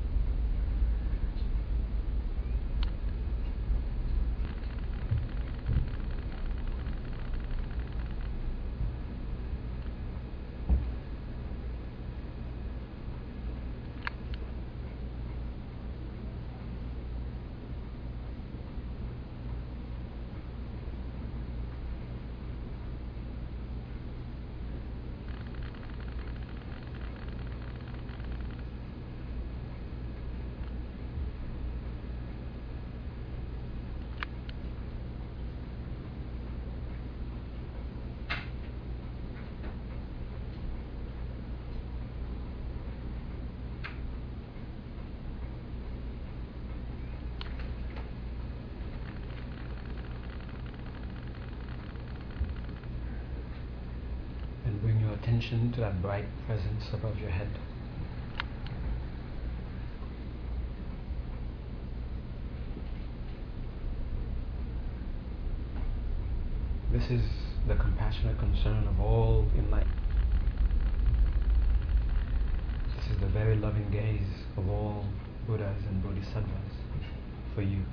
into 55.76 55.86
that 55.86 56.02
bright 56.02 56.26
presence 56.48 56.86
above 56.94 57.20
your 57.20 57.30
head. 57.30 57.50
This 66.94 67.10
is 67.10 67.22
the 67.68 67.76
compassionate 67.76 68.40
concern 68.40 68.88
of 68.88 69.02
all 69.02 69.46
in 69.58 69.70
life. 69.70 69.88
This 72.96 73.12
is 73.12 73.20
the 73.20 73.28
very 73.28 73.58
loving 73.58 73.90
gaze 73.92 74.46
of 74.56 74.70
all 74.70 75.04
Buddhas 75.46 75.84
and 75.90 76.02
Bodhisattvas 76.02 76.72
for 77.54 77.64
you. 77.64 77.84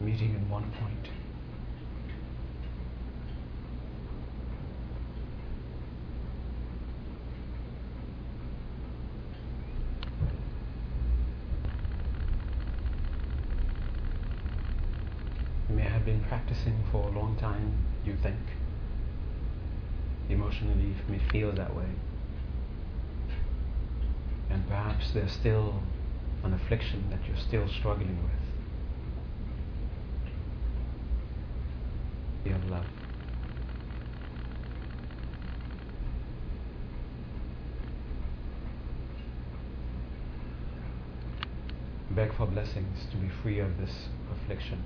Meeting 0.00 0.34
in 0.34 0.50
one 0.50 0.68
point. 0.72 1.27
For 16.90 17.08
a 17.08 17.10
long 17.10 17.36
time, 17.36 17.72
you 18.04 18.16
think. 18.22 18.36
Emotionally, 20.28 20.88
you 20.88 20.94
may 21.08 21.18
feel 21.30 21.52
that 21.52 21.74
way. 21.74 21.88
And 24.50 24.66
perhaps 24.68 25.10
there's 25.12 25.32
still 25.32 25.82
an 26.44 26.54
affliction 26.54 27.10
that 27.10 27.20
you're 27.26 27.36
still 27.36 27.68
struggling 27.68 28.22
with. 28.22 28.32
You 32.44 32.52
have 32.52 32.64
love. 32.70 32.84
Beg 42.10 42.34
for 42.34 42.46
blessings 42.46 43.06
to 43.10 43.16
be 43.16 43.28
free 43.42 43.58
of 43.60 43.78
this 43.78 44.08
affliction. 44.32 44.82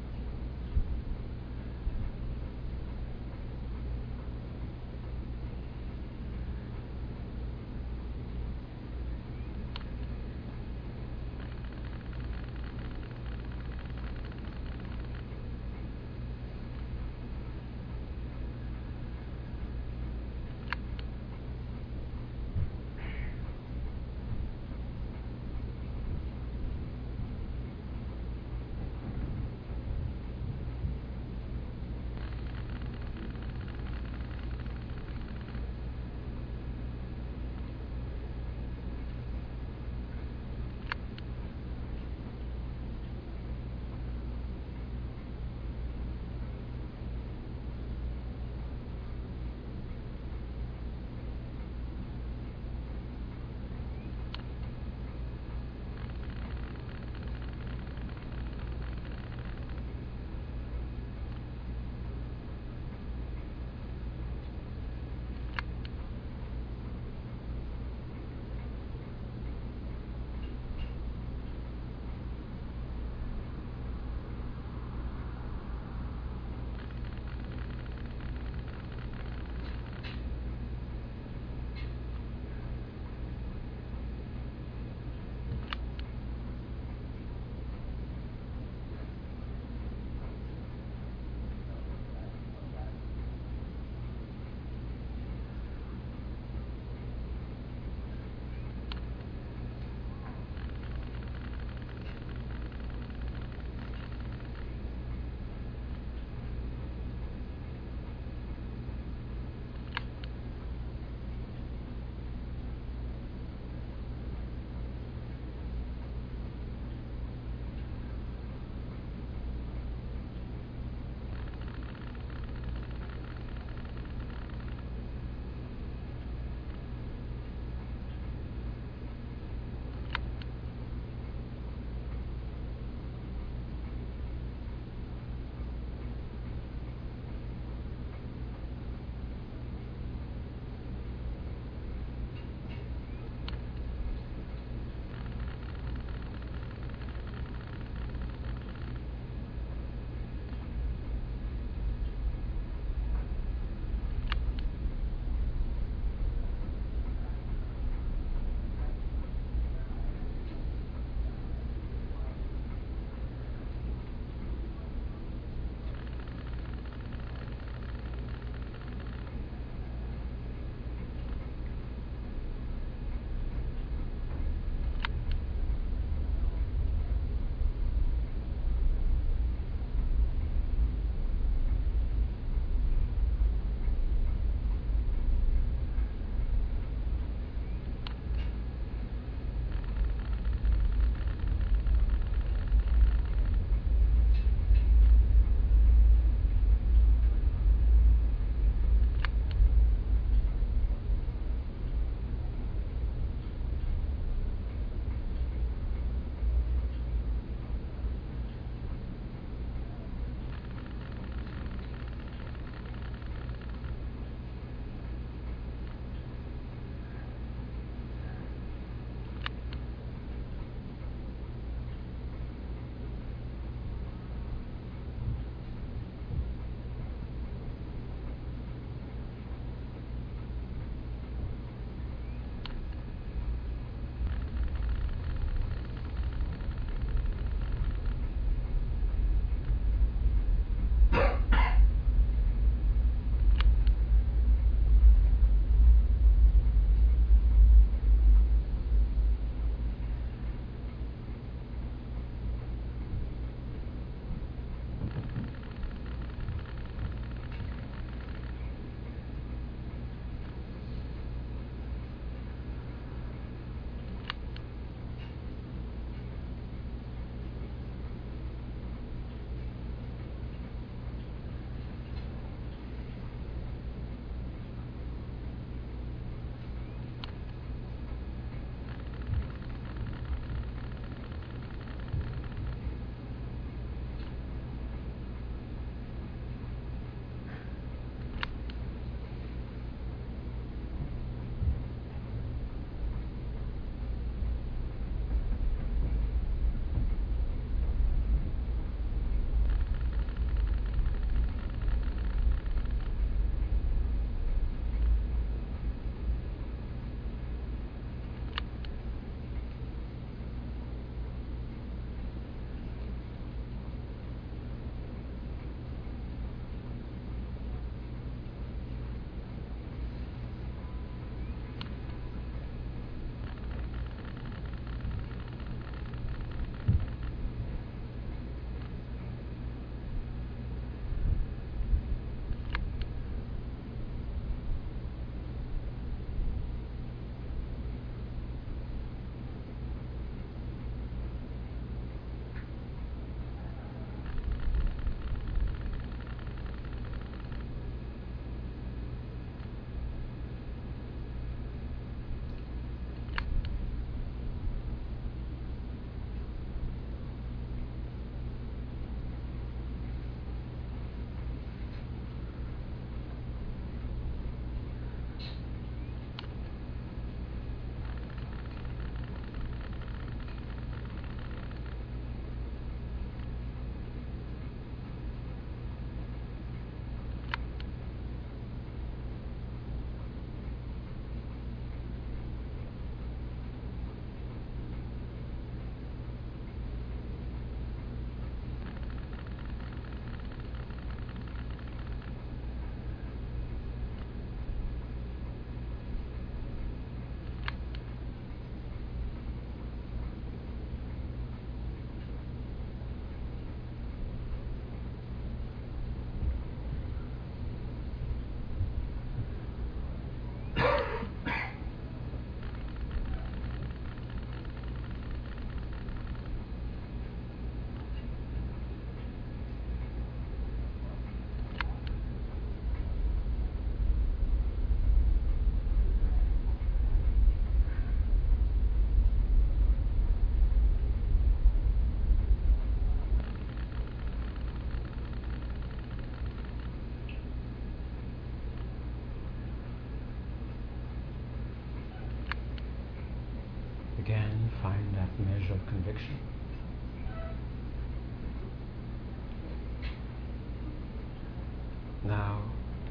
Now 452.25 452.63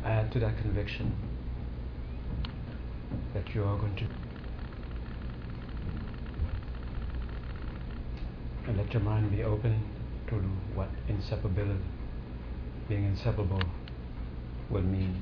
add 0.03 0.31
to 0.31 0.39
that 0.39 0.57
conviction 0.57 1.15
that 3.33 3.53
you 3.53 3.63
are 3.63 3.77
going 3.77 3.95
to 3.95 4.05
and 8.67 8.77
let 8.77 8.93
your 8.93 9.01
mind 9.01 9.31
be 9.31 9.43
open 9.43 9.83
to 10.27 10.35
what 10.75 10.89
inseparability, 11.09 11.79
being 12.87 13.05
inseparable, 13.05 13.61
will 14.69 14.81
mean. 14.81 15.21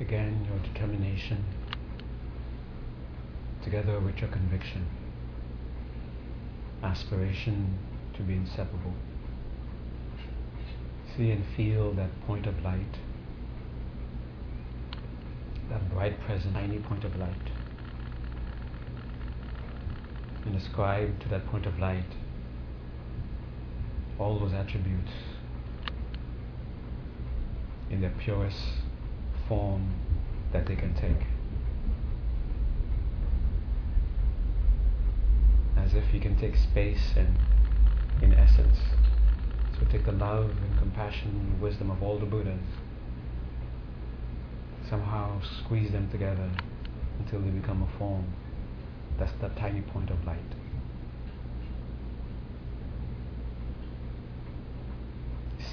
Again, 0.00 0.46
your 0.48 0.58
together 3.62 4.00
with 4.00 4.18
your 4.18 4.30
conviction, 4.30 4.86
aspiration 6.82 7.78
to 8.14 8.22
be 8.22 8.34
inseparable. 8.34 8.92
See 11.16 11.30
and 11.30 11.44
feel 11.56 11.92
that 11.94 12.10
point 12.26 12.46
of 12.46 12.62
light, 12.62 12.98
that 15.70 15.90
bright 15.92 16.20
present, 16.20 16.54
tiny 16.54 16.78
point 16.78 17.04
of 17.04 17.16
light. 17.16 17.50
And 20.44 20.56
ascribe 20.56 21.20
to 21.20 21.28
that 21.28 21.46
point 21.46 21.66
of 21.66 21.78
light 21.78 22.04
all 24.18 24.38
those 24.38 24.52
attributes 24.52 25.12
in 27.90 28.00
their 28.00 28.12
purest 28.18 28.58
form 29.48 30.01
that 30.52 30.66
they 30.66 30.76
can 30.76 30.94
take. 30.94 31.26
As 35.76 35.94
if 35.94 36.12
you 36.12 36.20
can 36.20 36.36
take 36.36 36.56
space 36.56 37.14
and, 37.16 37.36
in 38.20 38.34
essence, 38.34 38.78
so 39.78 39.86
take 39.90 40.04
the 40.04 40.12
love 40.12 40.50
and 40.50 40.78
compassion 40.78 41.28
and 41.28 41.60
wisdom 41.60 41.90
of 41.90 42.02
all 42.02 42.18
the 42.18 42.26
Buddhas, 42.26 42.60
somehow 44.88 45.40
squeeze 45.64 45.90
them 45.92 46.10
together 46.10 46.50
until 47.18 47.40
they 47.40 47.50
become 47.50 47.82
a 47.82 47.98
form. 47.98 48.26
That's 49.18 49.32
that 49.40 49.56
tiny 49.56 49.80
point 49.80 50.10
of 50.10 50.24
light. 50.26 50.38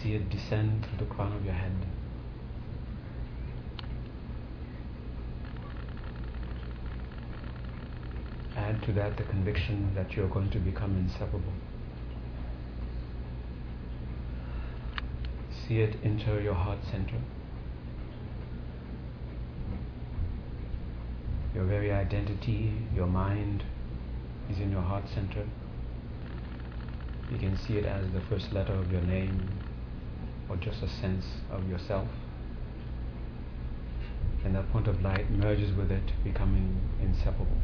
See 0.02 0.14
it 0.14 0.30
descend 0.30 0.84
to 0.84 1.04
the 1.04 1.10
crown 1.10 1.34
of 1.34 1.44
your 1.44 1.54
head. 1.54 1.74
Add 8.70 8.84
to 8.84 8.94
that 8.94 9.18
the 9.18 9.24
conviction 9.24 9.92
that 9.96 10.12
you're 10.14 10.28
going 10.28 10.50
to 10.52 10.60
become 10.60 10.96
inseparable. 10.96 11.54
See 15.68 15.80
it 15.80 15.98
enter 16.04 16.40
your 16.40 16.54
heart 16.54 16.80
center. 16.92 17.20
Your 21.56 21.66
very 21.66 21.92
identity, 21.92 22.74
your 22.96 23.08
mind 23.08 23.64
is 24.52 24.60
in 24.60 24.72
your 24.72 24.84
heart 24.84 25.06
center. 25.14 25.48
You 27.32 27.40
can 27.40 27.58
see 27.58 27.78
it 27.78 27.86
as 27.86 28.12
the 28.14 28.22
first 28.22 28.54
letter 28.54 28.74
of 28.74 28.92
your 28.92 29.02
name 29.02 29.50
or 30.48 30.58
just 30.58 30.84
a 30.84 30.88
sense 30.88 31.26
of 31.52 31.68
yourself. 31.68 32.08
And 34.46 34.56
that 34.56 34.72
point 34.72 34.88
of 34.88 35.02
light 35.02 35.30
merges 35.32 35.76
with 35.76 35.92
it, 35.92 36.14
becoming 36.24 36.80
inseparable. 37.02 37.58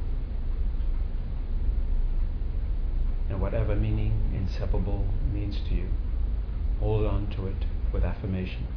And 3.30 3.42
whatever 3.42 3.76
meaning 3.76 4.32
inseparable 4.34 5.06
means 5.34 5.58
to 5.68 5.76
you, 5.76 5.90
hold 6.80 7.06
on 7.06 7.28
to 7.32 7.48
it 7.48 7.66
with 7.92 8.04
affirmation. 8.04 8.68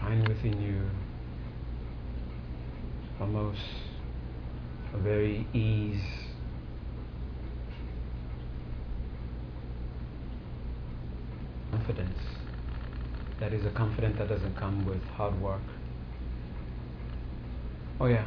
Find 0.00 0.26
within 0.26 0.60
you 0.60 0.90
almost 3.20 3.60
a 4.94 4.98
very 4.98 5.46
ease 5.52 6.00
confidence 11.70 12.39
that 13.40 13.54
is 13.54 13.64
a 13.64 13.70
confidence 13.70 14.18
that 14.18 14.28
doesn't 14.28 14.54
come 14.56 14.84
with 14.86 15.02
hard 15.16 15.40
work. 15.40 15.62
Oh, 17.98 18.06
yeah, 18.06 18.26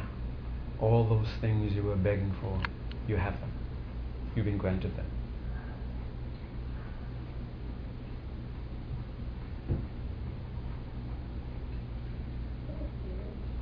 all 0.80 1.08
those 1.08 1.28
things 1.40 1.72
you 1.72 1.84
were 1.84 1.96
begging 1.96 2.34
for, 2.40 2.60
you 3.08 3.16
have 3.16 3.38
them. 3.40 3.50
You've 4.34 4.44
been 4.44 4.58
granted 4.58 4.96
them. 4.96 5.06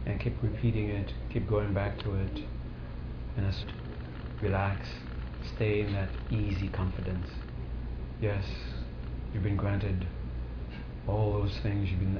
And 0.06 0.18
keep 0.18 0.42
repeating 0.42 0.88
it, 0.88 1.12
keep 1.30 1.48
going 1.48 1.74
back 1.74 1.98
to 2.00 2.14
it, 2.14 2.44
and 3.36 3.50
just 3.50 3.66
relax, 4.40 4.88
stay 5.54 5.82
in 5.82 5.92
that 5.92 6.08
easy 6.30 6.68
confidence. 6.68 7.28
Yes, 8.20 8.44
you've 9.32 9.42
been 9.42 9.56
granted 9.56 10.06
all 11.08 11.32
those 11.32 11.56
things 11.62 11.90
you've 11.90 12.00
been 12.00 12.18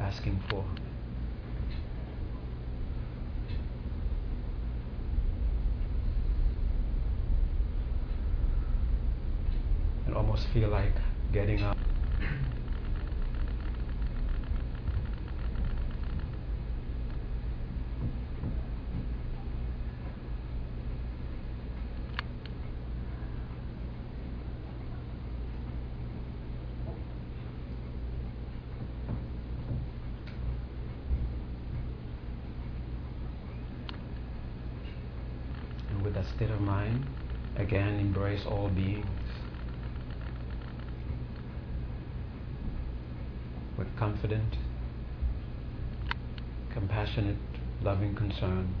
asking 0.00 0.42
for. 0.48 0.64
And 10.06 10.16
almost 10.16 10.46
feel 10.52 10.68
like 10.68 10.94
getting 11.32 11.62
up. 11.62 11.76
state 36.42 36.50
of 36.50 36.60
mind, 36.60 37.04
again 37.56 38.00
embrace 38.00 38.44
all 38.46 38.68
beings 38.68 39.06
with 43.78 43.86
confident, 43.96 44.56
compassionate, 46.72 47.36
loving 47.84 48.14
concern. 48.14 48.74